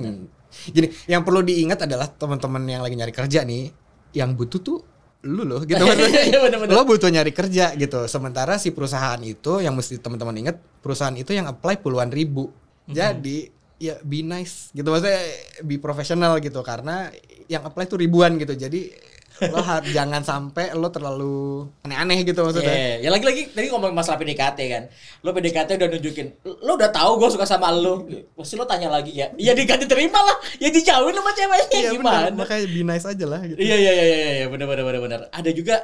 gini 0.70 0.88
yang 1.10 1.26
perlu 1.26 1.42
diingat 1.42 1.90
adalah 1.90 2.06
teman-teman 2.06 2.62
yang 2.70 2.86
lagi 2.86 2.94
nyari 2.94 3.10
kerja 3.10 3.42
nih 3.42 3.74
yang 4.14 4.38
butuh 4.38 4.62
tuh 4.62 4.78
lu 5.26 5.44
loh 5.48 5.62
gitu 5.70 5.82
maksudnya. 5.82 6.24
Iya, 6.30 6.40
benar-benar. 6.46 6.74
lo 6.78 6.82
butuh 6.86 7.10
nyari 7.10 7.34
kerja 7.34 7.74
gitu. 7.74 8.06
Sementara 8.06 8.62
si 8.62 8.70
perusahaan 8.70 9.18
itu 9.24 9.64
yang 9.64 9.74
mesti 9.74 9.98
teman-teman 9.98 10.36
ingat 10.38 10.58
perusahaan 10.84 11.16
itu 11.18 11.34
yang 11.34 11.50
apply 11.50 11.82
puluhan 11.82 12.14
ribu. 12.14 12.54
Mhm. 12.88 12.96
jadi 12.96 13.38
ya 13.78 13.96
be 14.02 14.24
nice 14.24 14.72
gitu. 14.72 14.88
Maksudnya 14.88 15.20
be 15.66 15.76
profesional 15.82 16.38
gitu. 16.40 16.62
Karena 16.62 17.10
yang 17.50 17.66
apply 17.66 17.90
tuh 17.90 18.00
ribuan 18.00 18.38
gitu. 18.38 18.54
Jadi 18.54 18.94
lo 19.40 19.60
har- 19.60 19.86
jangan 19.88 20.20
sampai 20.20 20.74
lo 20.74 20.88
terlalu 20.88 21.66
aneh-aneh 21.82 22.24
gitu 22.24 22.42
maksudnya 22.42 22.70
Iya, 22.70 22.94
ya 23.00 23.10
lagi-lagi 23.10 23.52
tadi 23.52 23.68
ngomong 23.68 23.92
masalah 23.92 24.18
PDKT 24.18 24.60
kan. 24.68 24.84
Lo 25.22 25.30
PDKT 25.30 25.70
udah 25.76 25.90
nunjukin, 25.90 26.28
lo 26.60 26.72
udah 26.74 26.90
tahu 26.90 27.18
gue 27.18 27.30
suka 27.30 27.44
sama 27.44 27.70
lo. 27.70 28.04
Pasti 28.34 28.54
lo 28.54 28.64
tanya 28.64 28.90
lagi 28.90 29.14
ya. 29.14 29.30
Ya 29.36 29.54
diganti 29.54 29.86
terima 29.86 30.18
lah. 30.18 30.38
Ya 30.58 30.68
dijauhin 30.68 31.14
sama 31.14 31.32
ceweknya 31.32 31.78
Iya 31.78 31.90
gimana? 31.94 32.18
benar, 32.28 32.34
makanya 32.36 32.66
be 32.68 32.82
nice 32.84 33.06
aja 33.06 33.26
lah 33.26 33.42
gitu. 33.42 33.58
Iya 33.58 33.76
iya 33.76 33.92
iya 33.94 34.06
iya 34.06 34.32
iya 34.36 34.46
benar 34.48 34.66
benar 34.66 34.84
benar 34.84 35.02
benar. 35.02 35.20
Ada 35.30 35.50
juga 35.52 35.76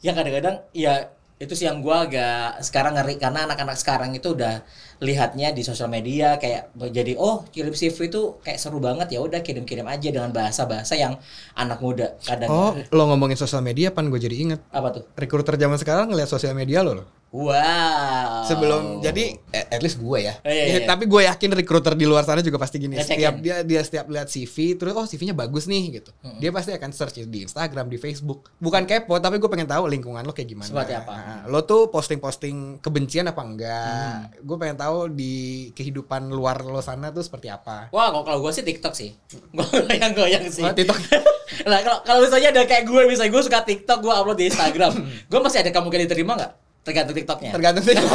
yang 0.00 0.14
kadang-kadang 0.14 0.56
ya 0.72 1.10
itu 1.40 1.56
sih 1.56 1.64
yang 1.64 1.80
gua 1.80 2.04
agak 2.04 2.60
sekarang 2.60 3.00
ngeri 3.00 3.16
karena 3.16 3.48
anak-anak 3.48 3.80
sekarang 3.80 4.12
itu 4.12 4.36
udah 4.36 4.60
lihatnya 5.00 5.56
di 5.56 5.64
sosial 5.64 5.88
media 5.88 6.36
kayak 6.36 6.76
jadi 6.92 7.16
oh 7.16 7.48
kirim 7.48 7.72
CV 7.72 8.12
itu 8.12 8.36
kayak 8.44 8.60
seru 8.60 8.76
banget 8.76 9.16
ya 9.16 9.24
udah 9.24 9.40
kirim-kirim 9.40 9.88
aja 9.88 10.12
dengan 10.12 10.36
bahasa-bahasa 10.36 11.00
yang 11.00 11.16
anak 11.56 11.80
muda 11.80 12.20
kadang 12.20 12.52
Oh, 12.52 12.76
lo 12.76 13.02
ngomongin 13.08 13.40
sosial 13.40 13.64
media 13.64 13.88
pan 13.88 14.12
gue 14.12 14.20
jadi 14.20 14.36
inget 14.36 14.60
apa 14.68 15.00
tuh? 15.00 15.04
Recruiter 15.16 15.56
zaman 15.56 15.80
sekarang 15.80 16.12
ngeliat 16.12 16.28
sosial 16.28 16.52
media 16.52 16.84
lo 16.84 16.92
loh. 17.00 17.06
Wow. 17.30 18.42
Sebelum 18.42 18.82
jadi 18.98 19.38
eh, 19.54 19.66
at 19.70 19.78
least 19.78 20.02
gue 20.02 20.18
ya. 20.18 20.34
Oh, 20.42 20.50
iya, 20.50 20.64
Ya, 20.66 20.76
iya. 20.82 20.86
Tapi 20.90 21.06
gue 21.06 21.22
yakin 21.30 21.50
recruiter 21.54 21.94
di 21.94 22.02
luar 22.02 22.26
sana 22.26 22.42
juga 22.42 22.58
pasti 22.58 22.82
gini. 22.82 22.98
Ngecekin. 22.98 23.14
Setiap 23.22 23.34
dia 23.38 23.56
dia 23.62 23.80
setiap 23.86 24.06
lihat 24.10 24.26
CV 24.26 24.74
terus 24.74 24.92
oh 24.98 25.06
CV-nya 25.06 25.34
bagus 25.34 25.70
nih 25.70 26.02
gitu. 26.02 26.10
Dia 26.42 26.50
pasti 26.50 26.74
akan 26.74 26.90
search 26.90 27.22
di 27.30 27.46
Instagram, 27.46 27.86
di 27.86 28.02
Facebook. 28.02 28.50
Bukan 28.58 28.82
kepo, 28.82 29.14
tapi 29.22 29.38
gue 29.38 29.46
pengen 29.46 29.70
tahu 29.70 29.86
lingkungan 29.86 30.26
lo 30.26 30.34
kayak 30.34 30.50
gimana. 30.50 30.66
Seperti 30.66 30.92
apa? 30.98 31.14
Nah, 31.14 31.42
lo 31.46 31.62
tuh 31.62 31.86
posting-posting 31.94 32.82
kebencian 32.82 33.30
apa 33.30 33.42
enggak? 33.46 34.34
Hmm. 34.34 34.42
Gue 34.42 34.56
pengen 34.58 34.76
tahu 34.76 35.06
di 35.14 35.34
kehidupan 35.70 36.34
luar 36.34 36.66
lo 36.66 36.82
sana 36.82 37.14
tuh 37.14 37.22
seperti 37.22 37.46
apa. 37.46 37.94
Wah, 37.94 38.10
kalau 38.10 38.26
kalau 38.26 38.38
gue 38.42 38.50
sih 38.50 38.66
TikTok 38.66 38.94
sih. 38.98 39.14
Gue 39.56 39.66
goyang-goyang 39.66 40.50
sih. 40.50 40.66
Oh, 40.66 40.74
TikTok. 40.74 40.98
Nah, 41.60 41.82
kalau 41.82 42.00
kalau 42.06 42.20
misalnya 42.24 42.54
ada 42.56 42.62
kayak 42.64 42.86
gue, 42.88 43.00
misalnya 43.10 43.34
gue 43.36 43.42
suka 43.42 43.60
TikTok, 43.66 44.00
gue 44.00 44.12
upload 44.14 44.38
di 44.38 44.48
Instagram, 44.48 44.96
gue 45.28 45.40
masih 45.42 45.60
ada 45.60 45.74
kemungkinan 45.74 46.06
diterima 46.08 46.32
nggak? 46.38 46.52
Tergantung 46.80 47.12
TikToknya. 47.12 47.52
Tergantung 47.52 47.84
sih. 47.84 47.92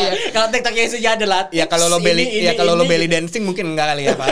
Iya. 0.00 0.12
kalau 0.32 0.48
TikToknya 0.52 0.82
isinya 0.86 1.10
adalah 1.16 1.40
Ya 1.50 1.64
kalau 1.64 1.88
lo 1.88 1.98
belly 2.04 2.24
ini, 2.28 2.46
ya 2.46 2.52
kalau 2.52 2.76
lo 2.76 2.84
belly 2.84 3.08
dancing 3.08 3.44
mungkin 3.48 3.72
enggak 3.72 3.96
kali 3.96 4.08
ya, 4.08 4.14
Pak. 4.16 4.28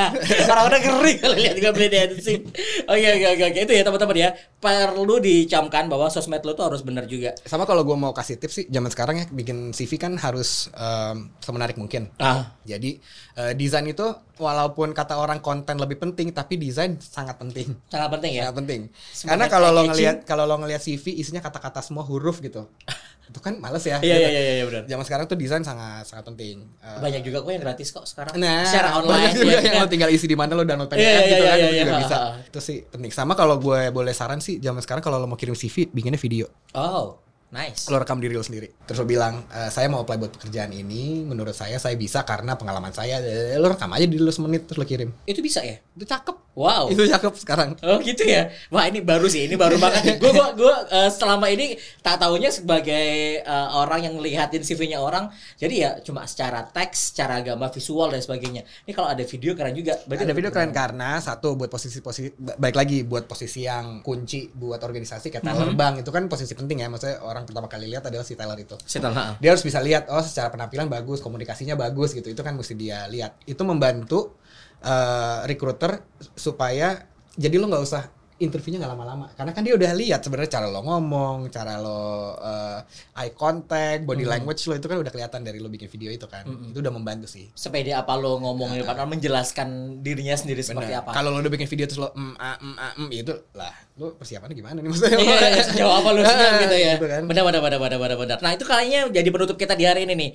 Orang-orang 0.52 0.80
ngeri 0.82 1.12
kalau 1.18 1.36
lihat 1.36 1.56
gue 1.58 1.72
belly 1.74 1.90
dancing. 1.90 2.40
Oke 2.86 3.06
oke 3.18 3.26
oke 3.34 3.44
oke 3.50 3.60
itu 3.66 3.72
ya 3.74 3.82
teman-teman 3.82 4.16
ya. 4.16 4.30
Perlu 4.62 5.18
dicamkan 5.18 5.90
bahwa 5.90 6.06
sosmed 6.06 6.42
lo 6.46 6.54
tuh 6.54 6.70
harus 6.70 6.86
benar 6.86 7.10
juga. 7.10 7.34
Sama 7.42 7.66
kalau 7.66 7.82
gue 7.82 7.96
mau 7.98 8.14
kasih 8.14 8.38
tips 8.38 8.54
sih, 8.62 8.64
zaman 8.70 8.90
sekarang 8.94 9.14
ya 9.18 9.26
bikin 9.26 9.74
CV 9.74 9.98
kan 9.98 10.14
harus 10.22 10.70
em, 10.78 11.34
semenarik 11.42 11.74
mungkin. 11.74 12.14
Ah, 12.22 12.54
Jadi 12.62 13.02
eh, 13.38 13.52
desain 13.58 13.82
itu 13.90 14.06
walaupun 14.38 14.94
kata 14.94 15.18
orang 15.18 15.42
konten 15.42 15.82
lebih 15.82 15.98
penting, 15.98 16.30
tapi 16.30 16.58
desain 16.58 16.94
sangat 17.02 17.38
penting. 17.42 17.74
sangat 17.90 18.10
penting 18.10 18.38
ya. 18.38 18.42
Sangat 18.48 18.56
penting. 18.62 18.80
Semangat 19.10 19.30
Karena 19.30 19.46
kalau 19.50 19.68
lo 19.74 19.82
ngelihat 19.90 20.16
kalau 20.22 20.44
lo 20.46 20.54
ngelihat 20.62 20.82
CV 20.82 21.18
isinya 21.18 21.42
kata-kata 21.42 21.82
semua 21.82 22.06
huruf 22.06 22.38
gitu. 22.38 22.70
itu 23.32 23.40
kan 23.40 23.56
males 23.56 23.80
ya. 23.80 23.96
Iya 23.98 24.12
gitu. 24.14 24.28
iya 24.28 24.28
iya 24.30 24.52
iya 24.54 24.64
benar. 24.64 24.82
Zaman 24.84 25.04
sekarang 25.04 25.24
tuh 25.24 25.34
desain 25.34 25.64
sangat 25.64 26.04
sangat 26.04 26.24
penting. 26.28 26.68
Eh, 26.78 26.98
Banyak 27.00 27.22
juga 27.24 27.40
kok 27.40 27.48
yang 27.48 27.62
gratis 27.64 27.88
kok 27.88 28.04
sekarang. 28.04 28.36
Nah, 28.36 28.68
secara 28.68 28.88
online. 28.94 29.08
banyak 29.10 29.32
juga 29.32 29.48
ya 29.48 29.60
yang 29.62 29.74
kan? 29.74 29.82
lo 29.82 29.88
tinggal 29.88 30.10
isi 30.12 30.26
di 30.26 30.36
mana 30.36 30.52
lo 30.52 30.62
download 30.62 30.86
PDF 30.86 31.00
Iya, 31.00 31.08
iya, 31.08 31.20
gitu 31.24 31.32
iya, 31.34 31.40
kan 31.42 31.56
iya, 31.56 31.64
itu 31.64 31.72
iya, 31.72 31.82
juga 31.82 31.90
ha, 31.90 31.98
bisa. 31.98 32.16
ha. 32.18 32.30
Itu 32.44 32.58
sih 32.60 32.78
penting. 32.84 33.10
Sama 33.10 33.32
kalau 33.32 33.56
gue 33.56 33.80
boleh 33.88 34.12
saran 34.12 34.38
sih 34.38 34.58
zaman 34.58 34.78
sekarang 34.78 35.00
kalau 35.00 35.16
lo 35.16 35.24
mau 35.24 35.34
kirim 35.34 35.52
CV 35.52 35.88
bikinnya 35.88 36.20
video. 36.20 36.44
Oh, 36.72 37.16
nice. 37.48 37.88
Lo 37.88 37.96
rekam 37.96 38.16
diri 38.16 38.32
lo 38.32 38.40
sendiri. 38.40 38.68
Terus 38.82 38.98
lo 38.98 39.06
bilang, 39.06 39.44
"Eh, 39.48 39.68
saya 39.68 39.88
mau 39.88 40.00
apply 40.00 40.16
buat 40.18 40.32
pekerjaan 40.34 40.70
ini, 40.70 41.20
menurut 41.22 41.52
saya 41.52 41.76
saya 41.76 41.96
bisa 41.96 42.20
karena 42.22 42.54
pengalaman 42.54 42.92
saya. 42.92 43.16
Eh, 43.18 43.56
Lo 43.56 43.66
rekam 43.66 43.88
aja 43.90 44.04
diri 44.04 44.20
lo 44.20 44.30
semenit 44.30 44.64
terus 44.64 44.76
lo 44.76 44.84
kirim. 44.84 45.08
Itu 45.24 45.40
bisa 45.40 45.60
ya? 45.60 45.80
Itu 45.90 46.04
cakep. 46.04 46.51
Wow. 46.52 46.92
Itu 46.92 47.08
cakep 47.08 47.32
sekarang. 47.40 47.80
Oh 47.80 47.96
gitu 48.04 48.28
ya. 48.28 48.52
Wah 48.68 48.84
ini 48.84 49.00
baru 49.00 49.24
sih, 49.24 49.48
ini 49.48 49.56
baru 49.56 49.80
banget. 49.80 50.20
Gue 50.20 50.36
gua 50.36 50.52
gua 50.52 50.84
eh, 50.92 51.08
selama 51.08 51.48
ini 51.48 51.80
tak 52.04 52.20
taunya 52.20 52.52
sebagai 52.52 53.40
eh, 53.40 53.68
orang 53.72 54.04
yang 54.04 54.14
ngelihatin 54.20 54.60
CV-nya 54.60 55.00
orang. 55.00 55.32
Jadi 55.56 55.74
ya 55.80 55.96
cuma 56.04 56.28
secara 56.28 56.60
teks, 56.68 57.16
secara 57.16 57.40
gambar 57.40 57.72
visual 57.72 58.12
dan 58.12 58.20
sebagainya. 58.20 58.68
Ini 58.84 58.92
kalau 58.92 59.08
ada 59.08 59.24
video 59.24 59.56
keren 59.56 59.72
juga. 59.72 59.96
Berarti 60.04 60.24
ada 60.28 60.36
video 60.36 60.50
keren 60.52 60.70
karena 60.76 61.16
satu 61.24 61.56
buat 61.56 61.72
posisi-posisi 61.72 62.36
ba- 62.36 62.60
baik 62.60 62.76
lagi 62.76 62.98
buat 63.02 63.24
posisi 63.24 63.64
yang 63.64 64.04
kunci 64.04 64.52
buat 64.52 64.80
organisasi 64.84 65.32
kayak 65.32 65.44
Tyler 65.44 65.72
Bank 65.72 66.04
itu 66.04 66.10
kan 66.12 66.28
posisi 66.28 66.52
penting 66.52 66.84
ya 66.84 66.88
maksudnya 66.92 67.24
orang 67.24 67.48
pertama 67.48 67.66
kali 67.70 67.88
lihat 67.88 68.04
adalah 68.04 68.26
si 68.26 68.36
Tyler 68.36 68.58
itu 68.60 68.76
Setelah 68.84 69.38
dia 69.40 69.56
harus 69.56 69.64
bisa 69.64 69.80
lihat 69.80 70.10
oh 70.12 70.20
secara 70.20 70.52
penampilan 70.52 70.90
bagus 70.90 71.24
komunikasinya 71.24 71.78
bagus 71.78 72.12
gitu 72.12 72.28
itu 72.28 72.42
kan 72.44 72.52
mesti 72.58 72.74
dia 72.76 73.08
lihat 73.08 73.40
itu 73.48 73.62
membantu 73.64 74.36
eh, 74.82 75.38
recruiter 75.46 76.02
supaya 76.36 77.06
jadi 77.38 77.56
lo 77.56 77.70
nggak 77.70 77.84
usah 77.86 78.04
interviewnya 78.42 78.82
nggak 78.82 78.92
lama-lama. 78.98 79.26
Karena 79.38 79.54
kan 79.54 79.62
dia 79.62 79.78
udah 79.78 79.94
lihat 79.94 80.20
sebenarnya 80.26 80.50
cara 80.58 80.66
lo 80.66 80.82
ngomong 80.82 81.46
cara 81.54 81.78
lo 81.78 82.34
eh, 82.42 82.80
eye 83.22 83.32
contact 83.32 84.02
body 84.02 84.26
language 84.26 84.66
lo 84.66 84.74
itu 84.74 84.90
kan 84.90 84.98
udah 84.98 85.12
kelihatan 85.14 85.46
dari 85.46 85.62
lo 85.62 85.70
bikin 85.70 85.86
video 85.86 86.10
itu 86.10 86.26
kan. 86.26 86.42
Itu 86.74 86.82
udah 86.82 86.92
membantu 86.92 87.30
sih. 87.30 87.46
Sepede 87.54 87.94
apa 87.94 88.18
lo 88.18 88.42
ngomong 88.42 88.74
di 88.74 88.82
depan 88.82 88.98
orang, 88.98 89.14
menjelaskan 89.14 90.02
dirinya 90.02 90.34
sendiri 90.34 90.66
seperti 90.66 90.90
Bener. 90.90 91.06
apa. 91.06 91.10
Kalau 91.14 91.30
lo 91.30 91.38
udah 91.38 91.52
bikin 91.54 91.70
video 91.70 91.86
terus 91.86 92.02
lo 92.02 92.10
mm, 92.10 92.34
ah, 92.36 92.58
mm, 92.58 92.76
ah, 92.76 92.92
mm, 92.98 93.10
itu 93.14 93.34
lah, 93.54 93.74
lo 93.92 94.16
persiapannya 94.16 94.56
gimana 94.56 94.80
nih 94.80 94.88
maksudnya? 94.88 95.20
Iya, 95.20 95.36
iya, 95.52 95.62
sejauh 95.68 95.92
apa 95.92 96.08
lu 96.16 96.24
siap 96.24 96.64
gitu 96.64 96.76
ya. 96.80 96.96
Gitu 96.96 97.08
kan. 97.12 97.22
Benar, 97.28 97.44
benar, 97.44 97.60
benar, 97.60 97.78
benar, 97.78 97.98
benar, 98.00 98.16
benar. 98.16 98.38
Nah 98.40 98.50
itu 98.56 98.64
kayaknya 98.64 99.12
jadi 99.12 99.28
penutup 99.28 99.60
kita 99.60 99.76
di 99.76 99.84
hari 99.84 100.08
ini 100.08 100.16
nih. 100.16 100.30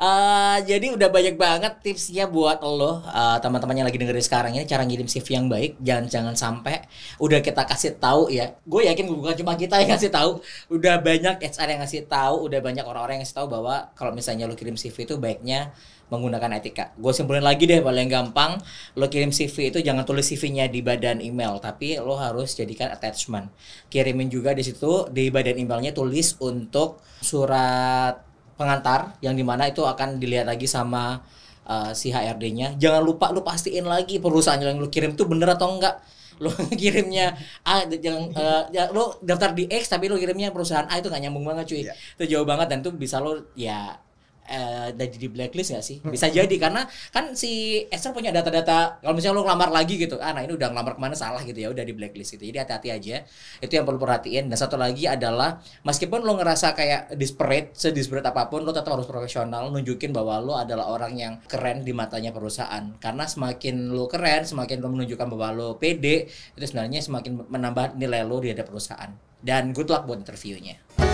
Eh, 0.00 0.56
jadi 0.64 0.86
udah 0.96 1.08
banyak 1.12 1.36
banget 1.36 1.72
tipsnya 1.84 2.24
buat 2.24 2.64
lo, 2.64 3.04
eh, 3.04 3.38
teman-teman 3.44 3.84
yang 3.84 3.86
lagi 3.86 4.00
dengerin 4.00 4.24
sekarang 4.24 4.52
ini 4.56 4.64
cara 4.64 4.88
ngirim 4.88 5.04
CV 5.04 5.28
yang 5.28 5.46
baik. 5.52 5.76
Jangan 5.84 6.04
jangan 6.08 6.34
sampai 6.40 6.88
udah 7.20 7.44
kita 7.44 7.68
kasih 7.68 8.00
tahu 8.00 8.32
ya. 8.32 8.56
Gue 8.64 8.88
yakin 8.88 9.04
bukan 9.12 9.36
cuma 9.36 9.60
kita 9.60 9.76
yang 9.84 9.92
kasih 9.92 10.08
tahu. 10.08 10.40
Udah 10.72 10.96
banyak 10.96 11.36
HR 11.36 11.68
yang 11.68 11.80
ngasih 11.84 12.08
tahu, 12.08 12.48
udah 12.48 12.64
banyak 12.64 12.84
orang-orang 12.88 13.20
yang 13.20 13.28
ngasih 13.28 13.44
tahu 13.44 13.46
bahwa 13.52 13.92
kalau 13.92 14.16
misalnya 14.16 14.48
lo 14.48 14.56
kirim 14.56 14.80
CV 14.80 15.04
itu 15.04 15.20
baiknya 15.20 15.76
menggunakan 16.12 16.60
etika. 16.60 16.92
Gue 17.00 17.16
simpulin 17.16 17.40
lagi 17.40 17.64
deh 17.64 17.80
paling 17.80 18.12
gampang, 18.12 18.60
lo 19.00 19.08
kirim 19.08 19.32
CV 19.32 19.72
itu 19.72 19.80
jangan 19.80 20.04
tulis 20.04 20.28
CV-nya 20.28 20.68
di 20.68 20.84
badan 20.84 21.24
email, 21.24 21.56
tapi 21.56 21.96
lo 21.96 22.20
harus 22.20 22.52
jadikan 22.52 22.92
attachment. 22.92 23.48
Kirimin 23.88 24.28
juga 24.28 24.52
di 24.52 24.60
situ 24.60 25.08
di 25.08 25.32
badan 25.32 25.56
emailnya 25.56 25.96
tulis 25.96 26.36
untuk 26.44 27.00
surat 27.24 28.20
pengantar 28.60 29.16
yang 29.24 29.32
di 29.32 29.42
mana 29.42 29.72
itu 29.72 29.80
akan 29.82 30.20
dilihat 30.20 30.44
lagi 30.44 30.68
sama 30.68 31.24
uh, 31.64 31.90
si 31.96 32.12
HRD-nya. 32.12 32.76
Jangan 32.76 33.02
lupa 33.02 33.32
lo 33.32 33.40
pastiin 33.40 33.88
lagi 33.88 34.20
perusahaan 34.20 34.60
yang 34.60 34.76
lo 34.76 34.92
kirim 34.92 35.16
itu 35.16 35.24
bener 35.24 35.56
atau 35.56 35.72
enggak. 35.72 36.04
Lo 36.42 36.52
kirimnya 36.80 37.32
A 37.64 37.88
jangan 37.88 38.36
uh, 38.36 38.62
ya, 38.68 38.92
lo 38.92 39.16
daftar 39.24 39.56
di 39.56 39.64
X 39.72 39.88
tapi 39.88 40.12
lo 40.12 40.20
kirimnya 40.20 40.52
perusahaan 40.52 40.84
A 40.92 41.00
itu 41.00 41.08
nggak 41.08 41.22
nyambung 41.24 41.48
banget 41.48 41.64
cuy. 41.72 41.80
Iya. 41.88 41.94
Itu 42.20 42.24
jauh 42.28 42.46
banget 42.46 42.68
dan 42.68 42.84
itu 42.84 42.92
bisa 42.92 43.16
lo 43.18 43.48
ya 43.56 43.96
eh 44.42 44.90
jadi 44.92 45.16
di 45.16 45.28
blacklist 45.30 45.70
gak 45.72 45.84
sih? 45.86 46.02
Bisa 46.02 46.26
jadi 46.26 46.50
karena 46.58 46.84
kan 47.14 47.38
si 47.38 47.84
Esther 47.88 48.10
punya 48.10 48.34
data-data 48.34 48.98
kalau 48.98 49.14
misalnya 49.14 49.38
lo 49.38 49.42
ngelamar 49.46 49.70
lagi 49.70 49.94
gitu, 49.96 50.18
ah 50.18 50.34
nah 50.34 50.42
ini 50.42 50.52
udah 50.58 50.74
ngelamar 50.74 50.98
ke 50.98 51.00
mana 51.00 51.14
salah 51.14 51.40
gitu 51.46 51.56
ya, 51.56 51.70
udah 51.70 51.84
di 51.86 51.94
blacklist 51.94 52.34
gitu. 52.34 52.50
Jadi 52.50 52.58
hati-hati 52.58 52.88
aja. 52.90 53.16
Itu 53.62 53.72
yang 53.78 53.86
perlu 53.86 54.02
perhatiin. 54.02 54.50
Dan 54.50 54.58
satu 54.58 54.74
lagi 54.74 55.06
adalah 55.06 55.62
meskipun 55.86 56.26
lo 56.26 56.34
ngerasa 56.36 56.74
kayak 56.74 57.14
disparate, 57.14 57.72
sedisparate 57.78 58.28
apa 58.28 58.50
pun, 58.50 58.66
lo 58.66 58.74
tetap 58.74 58.92
harus 58.92 59.06
profesional, 59.06 59.70
nunjukin 59.70 60.10
bahwa 60.10 60.42
lo 60.42 60.54
adalah 60.58 60.90
orang 60.90 61.14
yang 61.14 61.34
keren 61.46 61.86
di 61.86 61.94
matanya 61.94 62.34
perusahaan. 62.34 62.98
Karena 62.98 63.24
semakin 63.30 63.94
lo 63.94 64.10
keren, 64.10 64.42
semakin 64.42 64.82
lo 64.82 64.88
menunjukkan 64.90 65.26
bahwa 65.30 65.48
lo 65.54 65.68
pede, 65.78 66.26
itu 66.28 66.64
sebenarnya 66.66 66.98
semakin 66.98 67.46
menambah 67.46 67.94
nilai 67.94 68.26
lo 68.26 68.42
di 68.42 68.50
hadapan 68.50 68.70
perusahaan. 68.74 69.10
Dan 69.42 69.74
good 69.74 69.90
luck 69.90 70.06
buat 70.06 70.22
interviewnya. 70.22 71.11